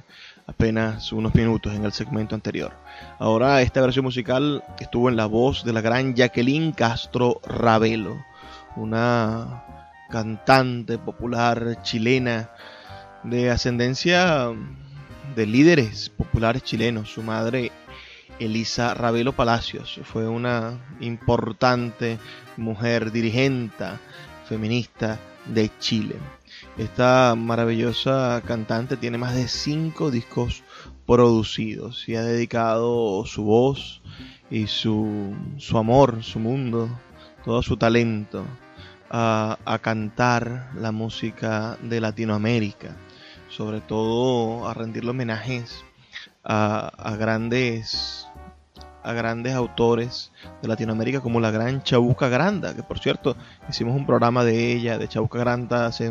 apenas 0.46 1.12
unos 1.12 1.34
minutos 1.34 1.74
en 1.74 1.84
el 1.84 1.90
segmento 1.90 2.36
anterior. 2.36 2.72
Ahora 3.18 3.60
esta 3.60 3.80
versión 3.80 4.04
musical 4.04 4.62
estuvo 4.78 5.08
en 5.08 5.16
la 5.16 5.26
voz 5.26 5.64
de 5.64 5.72
la 5.72 5.80
gran 5.80 6.14
Jacqueline 6.14 6.70
Castro 6.70 7.40
Ravelo, 7.44 8.24
una 8.76 9.64
cantante 10.10 10.96
popular 10.96 11.82
chilena 11.82 12.52
de 13.24 13.50
ascendencia 13.50 14.46
de 15.34 15.44
líderes 15.44 16.08
populares 16.08 16.62
chilenos. 16.62 17.12
Su 17.12 17.24
madre 17.24 17.72
Elisa 18.38 18.94
Ravelo 18.94 19.32
Palacios 19.32 19.98
fue 20.04 20.28
una 20.28 20.78
importante 21.00 22.16
mujer 22.56 23.10
dirigente 23.10 23.86
feminista 24.48 25.18
de 25.50 25.70
Chile. 25.78 26.16
Esta 26.78 27.34
maravillosa 27.36 28.42
cantante 28.46 28.96
tiene 28.96 29.18
más 29.18 29.34
de 29.34 29.48
cinco 29.48 30.10
discos 30.10 30.62
producidos 31.06 32.08
y 32.08 32.16
ha 32.16 32.22
dedicado 32.22 33.24
su 33.26 33.44
voz 33.44 34.02
y 34.50 34.66
su, 34.66 35.34
su 35.58 35.78
amor, 35.78 36.22
su 36.22 36.38
mundo, 36.38 36.88
todo 37.44 37.62
su 37.62 37.76
talento 37.76 38.44
a, 39.10 39.58
a, 39.64 39.78
cantar 39.78 40.70
la 40.76 40.92
música 40.92 41.76
de 41.82 42.00
Latinoamérica, 42.00 42.96
sobre 43.48 43.80
todo 43.80 44.68
a 44.68 44.74
rendirle 44.74 45.10
homenajes 45.10 45.84
a, 46.44 46.88
a 46.96 47.16
grandes 47.16 48.29
a 49.02 49.12
grandes 49.12 49.54
autores 49.54 50.30
de 50.62 50.68
Latinoamérica 50.68 51.20
como 51.20 51.40
la 51.40 51.50
gran 51.50 51.82
Chabuca 51.82 52.28
Granda, 52.28 52.74
que 52.74 52.82
por 52.82 52.98
cierto 52.98 53.36
hicimos 53.68 53.96
un 53.96 54.06
programa 54.06 54.44
de 54.44 54.72
ella, 54.72 54.98
de 54.98 55.08
Chabuca 55.08 55.38
Granda, 55.38 55.86
hace, 55.86 56.10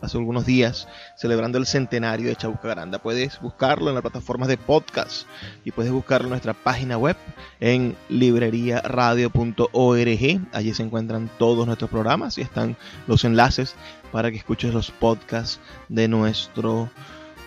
hace 0.00 0.18
algunos 0.18 0.46
días, 0.46 0.88
celebrando 1.16 1.58
el 1.58 1.66
centenario 1.66 2.28
de 2.28 2.36
Chabuca 2.36 2.68
Granda. 2.68 2.98
Puedes 2.98 3.40
buscarlo 3.40 3.88
en 3.88 3.94
las 3.94 4.02
plataformas 4.02 4.48
de 4.48 4.56
podcast 4.56 5.26
y 5.64 5.72
puedes 5.72 5.92
buscarlo 5.92 6.26
en 6.26 6.30
nuestra 6.30 6.54
página 6.54 6.98
web 6.98 7.16
en 7.60 7.96
libreriaradio.org. 8.08 10.48
Allí 10.52 10.74
se 10.74 10.82
encuentran 10.82 11.30
todos 11.38 11.66
nuestros 11.66 11.90
programas 11.90 12.38
y 12.38 12.42
están 12.42 12.76
los 13.06 13.24
enlaces 13.24 13.74
para 14.10 14.30
que 14.30 14.36
escuches 14.36 14.74
los 14.74 14.90
podcasts 14.90 15.60
de 15.88 16.08
nuestro 16.08 16.90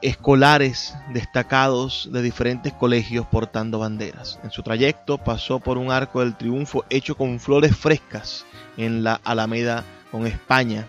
escolares 0.00 0.94
destacados 1.12 2.08
de 2.12 2.22
diferentes 2.22 2.72
colegios 2.72 3.26
portando 3.26 3.80
banderas. 3.80 4.38
En 4.44 4.50
su 4.50 4.62
trayecto 4.62 5.18
pasó 5.18 5.58
por 5.58 5.76
un 5.76 5.90
arco 5.90 6.20
del 6.20 6.36
triunfo 6.36 6.84
hecho 6.88 7.16
con 7.16 7.40
flores 7.40 7.76
frescas 7.76 8.46
en 8.76 9.02
la 9.02 9.20
Alameda 9.24 9.84
con 10.12 10.26
España 10.26 10.86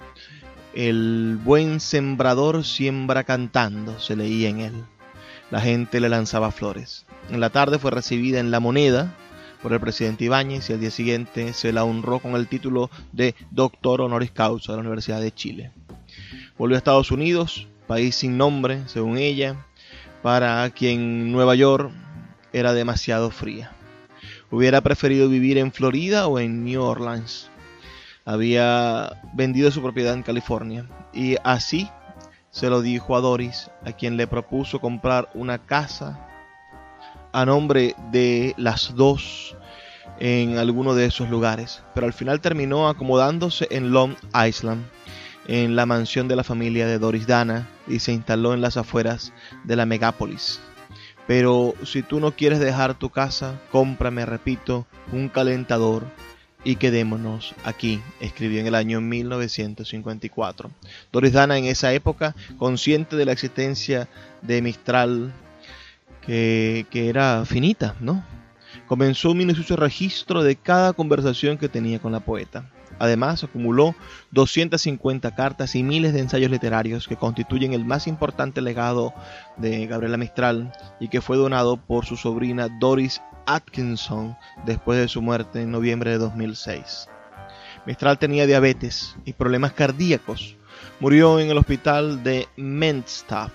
el 0.74 1.38
buen 1.44 1.80
sembrador 1.80 2.64
siembra 2.64 3.24
cantando, 3.24 4.00
se 4.00 4.16
leía 4.16 4.50
en 4.50 4.60
él. 4.62 4.74
La 5.50 5.60
gente 5.60 6.00
le 6.00 6.10
lanzaba 6.10 6.52
flores. 6.52 7.06
En 7.30 7.40
la 7.40 7.50
tarde 7.50 7.78
fue 7.78 7.92
recibida 7.92 8.40
en 8.40 8.52
La 8.52 8.60
Moneda 8.60 9.14
por 9.62 9.74
el 9.74 9.80
presidente 9.80 10.26
Ibáñez 10.26 10.70
y 10.70 10.74
al 10.74 10.80
día 10.80 10.92
siguiente 10.92 11.54
se 11.54 11.74
la 11.74 11.84
honró 11.84 12.20
con 12.20 12.36
el 12.36 12.48
título 12.48 12.90
de 13.12 13.36
doctor 13.52 14.02
honoris 14.02 14.32
causa 14.32 14.72
de 14.72 14.78
la 14.78 14.82
Universidad 14.82 15.22
de 15.22 15.34
Chile. 15.34 15.72
Volvió 16.58 16.76
a 16.76 16.80
Estados 16.80 17.12
Unidos, 17.12 17.68
país 17.86 18.16
sin 18.16 18.38
nombre, 18.38 18.82
según 18.88 19.18
ella, 19.18 19.66
para 20.22 20.70
quien 20.70 21.32
Nueva 21.32 21.56
York 21.56 21.92
era 22.54 22.74
demasiado 22.74 23.30
fría. 23.30 23.72
Hubiera 24.50 24.82
preferido 24.82 25.30
vivir 25.30 25.58
en 25.58 25.72
Florida 25.72 26.28
o 26.28 26.40
en 26.40 26.64
New 26.64 26.82
Orleans 26.82 27.51
había 28.32 29.22
vendido 29.34 29.72
su 29.72 29.82
propiedad 29.82 30.14
en 30.14 30.24
California 30.24 30.86
y 31.14 31.36
así 31.44 31.90
se 32.50 32.70
lo 32.70 32.82
dijo 32.82 33.16
a 33.16 33.22
Doris, 33.22 33.70
a 33.86 33.92
quien 33.92 34.16
le 34.16 34.28
propuso 34.28 34.80
comprar 34.80 35.30
una 35.34 35.58
casa 35.58 36.28
a 37.34 37.46
nombre 37.46 37.96
de 38.12 38.54
las 38.58 38.96
dos 38.96 39.56
en 40.20 40.58
alguno 40.58 40.96
de 40.96 41.06
esos 41.06 41.30
lugares, 41.30 41.82
pero 41.94 42.08
al 42.08 42.14
final 42.14 42.40
terminó 42.42 42.88
acomodándose 42.88 43.68
en 43.70 43.92
Long 43.92 44.16
Island, 44.48 44.86
en 45.48 45.76
la 45.76 45.86
mansión 45.86 46.28
de 46.28 46.36
la 46.36 46.44
familia 46.44 46.86
de 46.88 47.00
Doris 47.00 47.28
Dana, 47.28 47.68
y 47.88 48.00
se 48.00 48.14
instaló 48.14 48.54
en 48.54 48.62
las 48.62 48.78
afueras 48.78 49.34
de 49.64 49.76
la 49.76 49.86
megápolis. 49.86 50.60
Pero 51.28 51.74
si 51.84 52.04
tú 52.04 52.20
no 52.20 52.32
quieres 52.32 52.60
dejar 52.60 52.94
tu 52.94 53.10
casa, 53.10 53.60
cómprame, 53.72 54.26
repito, 54.26 54.86
un 55.12 55.30
calentador 55.30 56.06
y 56.64 56.76
quedémonos 56.76 57.56
aquí, 57.64 58.02
escribió 58.20 58.60
en 58.60 58.68
el 58.68 58.76
año 58.76 59.02
1954. 59.02 60.72
Doris 61.12 61.34
Dana 61.34 61.58
en 61.58 61.66
esa 61.66 61.94
época, 61.94 62.36
consciente 62.58 63.16
de 63.16 63.26
la 63.26 63.32
existencia 63.32 64.08
de 64.42 64.62
Mistral, 64.62 65.34
que, 66.26 66.86
que 66.92 67.10
era 67.10 67.46
finita, 67.46 67.96
¿no? 68.00 68.24
Comenzó 68.88 69.32
un 69.32 69.38
minucioso 69.38 69.76
registro 69.76 70.44
de 70.44 70.56
cada 70.56 70.94
conversación 70.94 71.58
que 71.58 71.70
tenía 71.70 72.00
con 72.00 72.12
la 72.12 72.20
poeta. 72.20 72.70
Además, 73.00 73.44
acumuló 73.44 73.96
250 74.30 75.34
cartas 75.34 75.76
y 75.76 75.82
miles 75.82 76.14
de 76.14 76.20
ensayos 76.20 76.52
literarios 76.52 77.08
que 77.08 77.16
constituyen 77.16 77.74
el 77.74 77.84
más 77.84 78.06
importante 78.06 78.62
legado 78.62 79.14
de 79.58 79.88
Gabriela 79.88 80.18
Mistral 80.18 80.72
y 81.00 81.08
que 81.08 81.22
fue 81.22 81.38
donado 81.38 81.78
por 81.78 82.06
su 82.06 82.16
sobrina 82.16 82.68
Doris 82.80 83.22
Atkinson 83.46 84.38
después 84.66 85.00
de 85.00 85.08
su 85.08 85.22
muerte 85.22 85.62
en 85.62 85.72
noviembre 85.72 86.12
de 86.12 86.18
2006. 86.18 87.10
Mistral 87.86 88.20
tenía 88.20 88.46
diabetes 88.46 89.16
y 89.26 89.34
problemas 89.34 89.74
cardíacos. 89.74 90.56
Murió 91.00 91.40
en 91.40 91.50
el 91.50 91.58
hospital 91.58 92.24
de 92.24 92.48
Mentstaff 92.56 93.52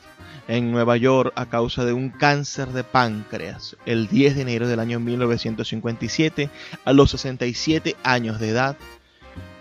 en 0.48 0.70
Nueva 0.70 0.96
York 0.96 1.32
a 1.36 1.46
causa 1.46 1.84
de 1.84 1.92
un 1.92 2.10
cáncer 2.10 2.68
de 2.68 2.84
páncreas 2.84 3.76
el 3.86 4.08
10 4.08 4.36
de 4.36 4.42
enero 4.42 4.68
del 4.68 4.80
año 4.80 5.00
1957 5.00 6.50
a 6.84 6.92
los 6.92 7.10
67 7.10 7.96
años 8.02 8.38
de 8.38 8.50
edad, 8.50 8.76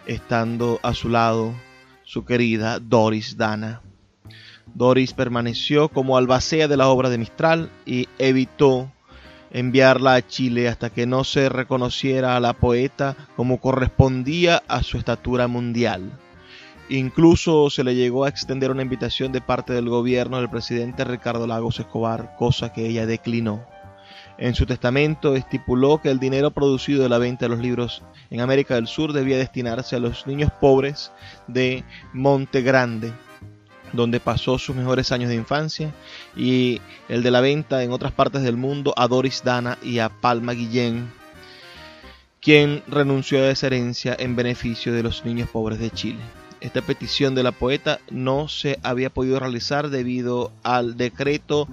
estando 0.06 0.80
a 0.84 0.94
su 0.94 1.10
lado 1.10 1.54
su 2.04 2.26
querida 2.26 2.80
Doris 2.80 3.38
Dana. 3.38 3.82
Doris 4.74 5.14
permaneció 5.14 5.90
como 5.90 6.18
albacea 6.18 6.68
de 6.68 6.78
la 6.78 6.88
obra 6.88 7.10
de 7.10 7.18
Mistral 7.18 7.70
y 7.86 8.08
evitó 8.20 8.92
enviarla 9.56 10.16
a 10.16 10.28
Chile 10.28 10.68
hasta 10.68 10.90
que 10.90 11.08
no 11.08 11.24
se 11.24 11.48
reconociera 11.48 12.36
a 12.36 12.42
la 12.42 12.52
poeta 12.52 13.16
como 13.38 13.62
correspondía 13.62 14.62
a 14.68 14.84
su 14.84 14.98
estatura 14.98 15.48
mundial. 15.48 16.12
Incluso 16.90 17.70
se 17.70 17.86
le 17.86 17.96
llegó 17.96 18.26
a 18.26 18.30
extender 18.30 18.70
una 18.70 18.82
invitación 18.82 19.32
de 19.32 19.40
parte 19.40 19.72
del 19.72 19.88
gobierno 19.88 20.38
del 20.38 20.50
presidente 20.50 21.06
Ricardo 21.06 21.48
Lagos 21.48 21.80
Escobar, 21.80 22.36
cosa 22.38 22.74
que 22.74 22.86
ella 22.86 23.06
declinó. 23.06 23.64
En 24.38 24.56
su 24.56 24.66
testamento 24.66 25.38
estipuló 25.38 26.02
que 26.02 26.12
el 26.12 26.20
dinero 26.20 26.52
producido 26.52 27.02
de 27.02 27.10
la 27.10 27.18
venta 27.18 27.46
de 27.46 27.50
los 27.50 27.60
libros 27.60 28.04
en 28.30 28.42
América 28.42 28.76
del 28.76 28.88
Sur 28.88 29.14
debía 29.14 29.38
destinarse 29.38 29.96
a 29.96 30.00
los 30.00 30.28
niños 30.28 30.52
pobres 30.60 31.14
de 31.48 31.86
Monte 32.12 32.62
Grande, 32.62 33.14
donde 33.96 34.20
pasó 34.20 34.58
sus 34.58 34.76
mejores 34.76 35.12
años 35.12 35.30
de 35.30 35.36
infancia, 35.36 35.94
y 36.36 36.82
el 37.10 37.24
de 37.24 37.32
la 37.32 37.42
venta 37.42 37.84
en 37.84 37.92
otras 37.92 38.12
partes 38.12 38.44
del 38.44 38.58
mundo 38.58 38.94
a 38.98 39.08
Doris 39.08 39.44
Dana 39.44 39.78
y 39.84 40.00
a 40.00 40.10
Palma 40.10 40.54
Guillén, 40.54 41.12
quien 42.42 42.84
renunció 42.88 43.40
a 43.40 43.50
esa 43.50 43.68
herencia 43.68 44.16
en 44.18 44.36
beneficio 44.36 44.94
de 44.94 45.04
los 45.04 45.26
niños 45.26 45.50
pobres 45.50 45.80
de 45.80 45.90
Chile. 45.90 46.20
Esta 46.62 46.82
petición 46.82 47.36
de 47.36 47.44
la 47.44 47.52
poeta 47.52 48.00
no 48.10 48.48
se 48.48 48.80
había 48.82 49.10
podido 49.10 49.40
realizar 49.40 49.90
debido 49.90 50.52
al 50.64 50.98
decreto 50.98 51.68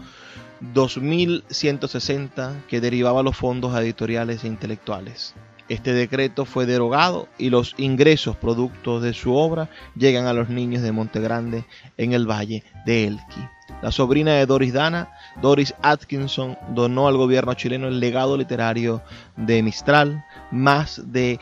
2160 0.75 2.63
que 2.69 2.81
derivaba 2.81 3.23
los 3.23 3.37
fondos 3.37 3.75
editoriales 3.79 4.45
e 4.45 4.49
intelectuales. 4.49 5.35
Este 5.69 5.93
decreto 5.93 6.45
fue 6.45 6.67
derogado 6.67 7.29
y 7.39 7.51
los 7.51 7.75
ingresos 7.79 8.37
productos 8.37 9.03
de 9.03 9.15
su 9.15 9.35
obra 9.35 9.71
llegan 9.97 10.27
a 10.27 10.33
los 10.33 10.49
niños 10.49 10.83
de 10.83 10.93
Montegrande 10.93 11.65
en 11.97 12.13
el 12.13 12.29
Valle 12.29 12.65
de 12.85 13.07
Elqui. 13.07 13.49
La 13.81 13.91
sobrina 13.91 14.35
de 14.35 14.47
Doris 14.47 14.73
Dana, 14.73 15.11
Doris 15.41 15.75
Atkinson, 15.83 16.59
donó 16.75 17.09
al 17.09 17.17
gobierno 17.17 17.55
chileno 17.55 17.89
el 17.89 18.01
legado 18.01 18.37
literario 18.37 19.03
de 19.37 19.63
Mistral, 19.63 20.25
más 20.51 21.01
de 21.13 21.41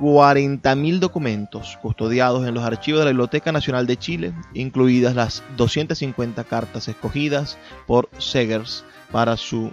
40.000 0.00 0.98
documentos 0.98 1.78
custodiados 1.80 2.46
en 2.46 2.54
los 2.54 2.64
archivos 2.64 3.00
de 3.00 3.04
la 3.06 3.10
Biblioteca 3.10 3.52
Nacional 3.52 3.86
de 3.86 3.96
Chile, 3.96 4.32
incluidas 4.54 5.14
las 5.14 5.42
250 5.56 6.44
cartas 6.44 6.88
escogidas 6.88 7.58
por 7.86 8.08
Segers 8.18 8.84
para 9.10 9.36
su 9.36 9.72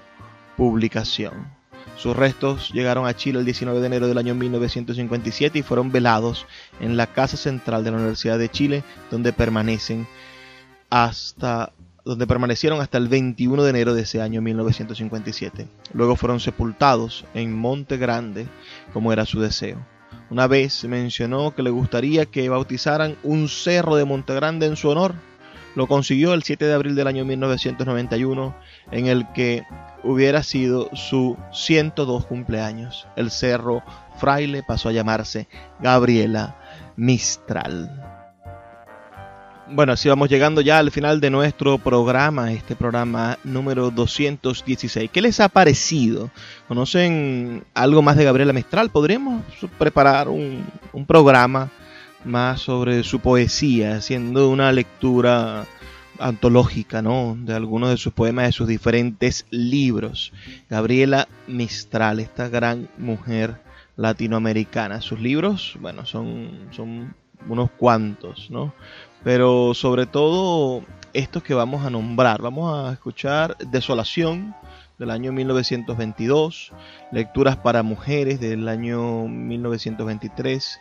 publicación. 0.58 1.59
Sus 2.00 2.16
restos 2.16 2.72
llegaron 2.72 3.06
a 3.06 3.14
Chile 3.14 3.40
el 3.40 3.46
19 3.46 3.82
de 3.82 3.86
enero 3.86 4.08
del 4.08 4.18
año 4.18 4.34
1957 4.34 5.60
y 5.60 5.64
fueron 5.64 5.92
velados 5.92 6.46
en 6.80 6.96
la 6.96 7.08
Casa 7.08 7.36
Central 7.36 7.84
de 7.84 7.92
la 7.92 7.98
Universidad 7.98 8.40
de 8.40 8.48
Chile, 8.48 8.84
donde 9.12 9.34
permanecen 9.34 10.08
hasta 10.90 11.74
donde 12.06 12.26
permanecieron 12.26 12.80
hasta 12.80 12.98
el 12.98 13.10
21 13.10 13.64
de 13.64 13.70
enero 13.70 13.94
de 13.94 14.04
ese 14.04 14.22
año 14.22 14.42
1957. 14.42 15.68
Luego 15.94 16.16
fueron 16.16 16.40
sepultados 16.40 17.26
en 17.34 17.54
Monte 17.54 17.98
Grande, 17.98 18.48
como 18.94 19.12
era 19.12 19.26
su 19.26 19.42
deseo. 19.42 19.86
Una 20.30 20.48
vez 20.48 20.86
mencionó 20.86 21.54
que 21.54 21.64
le 21.64 21.70
gustaría 21.70 22.26
que 22.26 22.48
bautizaran 22.48 23.18
un 23.24 23.50
cerro 23.50 23.98
de 23.98 24.06
Monte 24.06 24.34
Grande 24.34 24.68
en 24.68 24.78
su 24.78 24.88
honor. 24.88 25.16
Lo 25.76 25.88
consiguió 25.88 26.34
el 26.34 26.44
7 26.44 26.66
de 26.66 26.74
abril 26.74 26.96
del 26.96 27.08
año 27.08 27.26
1991, 27.26 28.56
en 28.92 29.08
el 29.08 29.32
que 29.34 29.64
hubiera 30.04 30.44
sido 30.44 30.90
su 30.94 31.38
102 31.52 32.26
cumpleaños. 32.26 33.08
El 33.16 33.32
cerro 33.32 33.84
Fraile 34.20 34.64
pasó 34.64 34.90
a 34.90 34.94
llamarse 34.94 35.48
Gabriela 35.80 36.58
Mistral. 36.96 38.10
Bueno, 39.72 39.94
así 39.94 40.10
vamos 40.10 40.30
llegando 40.30 40.62
ya 40.62 40.80
al 40.80 40.90
final 40.90 41.22
de 41.22 41.30
nuestro 41.30 41.78
programa, 41.78 42.52
este 42.52 42.76
programa 42.76 43.38
número 43.44 43.92
216. 43.92 45.12
¿Qué 45.12 45.22
les 45.22 45.40
ha 45.40 45.48
parecido? 45.48 46.32
¿Conocen 46.68 47.64
algo 47.76 48.02
más 48.02 48.18
de 48.18 48.24
Gabriela 48.24 48.52
Mistral? 48.52 48.90
¿Podríamos 48.90 49.44
preparar 49.78 50.28
un, 50.28 50.66
un 50.92 51.06
programa 51.06 51.70
más 52.26 52.62
sobre 52.62 53.04
su 53.04 53.20
poesía, 53.20 53.96
haciendo 53.98 54.50
una 54.50 54.72
lectura 54.72 55.66
antológica, 56.20 57.02
¿no? 57.02 57.38
De 57.40 57.54
algunos 57.56 57.90
de 57.90 57.98
sus 57.98 58.14
poemas, 58.14 58.48
de 58.48 58.52
sus 58.52 58.68
diferentes 58.68 59.46
libros. 59.50 60.34
Gabriela 60.70 61.28
Mistral, 61.48 62.20
esta 62.20 62.50
gran 62.50 62.90
mujer 62.98 63.62
latinoamericana. 63.96 65.02
Sus 65.02 65.20
libros, 65.20 65.78
bueno, 65.80 66.06
son, 66.06 66.68
son 66.72 67.16
unos 67.48 67.72
cuantos, 67.72 68.50
¿no? 68.50 68.74
Pero 69.24 69.74
sobre 69.74 70.06
todo 70.06 70.84
estos 71.14 71.44
que 71.44 71.54
vamos 71.54 71.86
a 71.86 71.90
nombrar. 71.90 72.42
Vamos 72.42 72.74
a 72.74 72.94
escuchar 72.94 73.58
Desolación 73.58 74.56
del 74.98 75.12
año 75.12 75.32
1922, 75.32 76.72
Lecturas 77.12 77.58
para 77.58 77.84
Mujeres 77.84 78.40
del 78.40 78.68
año 78.68 79.28
1923, 79.28 80.80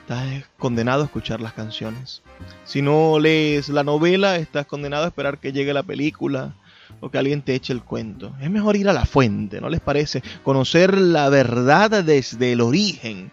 estás 0.00 0.46
condenado 0.56 1.02
a 1.02 1.04
escuchar 1.04 1.42
las 1.42 1.52
canciones. 1.52 2.22
Si 2.64 2.80
no 2.80 3.18
lees 3.18 3.68
la 3.68 3.84
novela, 3.84 4.36
estás 4.36 4.64
condenado 4.64 5.04
a 5.04 5.08
esperar 5.08 5.36
que 5.36 5.52
llegue 5.52 5.74
la 5.74 5.82
película 5.82 6.54
o 7.00 7.10
que 7.10 7.18
alguien 7.18 7.42
te 7.42 7.54
eche 7.54 7.74
el 7.74 7.82
cuento. 7.82 8.34
Es 8.40 8.48
mejor 8.48 8.76
ir 8.76 8.88
a 8.88 8.94
la 8.94 9.04
fuente, 9.04 9.60
¿no 9.60 9.68
les 9.68 9.80
parece? 9.80 10.22
Conocer 10.42 10.96
la 10.96 11.28
verdad 11.28 12.02
desde 12.02 12.52
el 12.52 12.62
origen. 12.62 13.30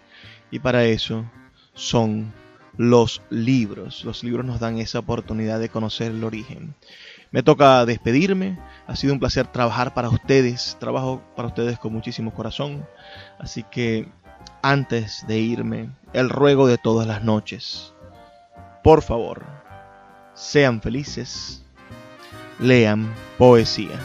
Y 0.51 0.59
para 0.59 0.83
eso 0.83 1.23
son 1.73 2.33
los 2.75 3.21
libros. 3.29 4.03
Los 4.03 4.25
libros 4.25 4.45
nos 4.45 4.59
dan 4.59 4.77
esa 4.79 4.99
oportunidad 4.99 5.61
de 5.61 5.69
conocer 5.69 6.11
el 6.11 6.25
origen. 6.25 6.75
Me 7.33 7.41
toca 7.41 7.83
despedirme. 7.87 8.59
Ha 8.85 8.95
sido 8.95 9.11
un 9.11 9.19
placer 9.19 9.47
trabajar 9.47 9.95
para 9.95 10.07
ustedes. 10.09 10.77
Trabajo 10.79 11.23
para 11.35 11.47
ustedes 11.47 11.79
con 11.79 11.91
muchísimo 11.91 12.31
corazón. 12.31 12.87
Así 13.39 13.63
que 13.63 14.07
antes 14.61 15.25
de 15.25 15.39
irme, 15.39 15.89
el 16.13 16.29
ruego 16.29 16.67
de 16.67 16.77
todas 16.77 17.07
las 17.07 17.23
noches. 17.23 17.91
Por 18.83 19.01
favor, 19.01 19.43
sean 20.35 20.79
felices. 20.79 21.65
Lean 22.59 23.11
poesía. 23.39 23.99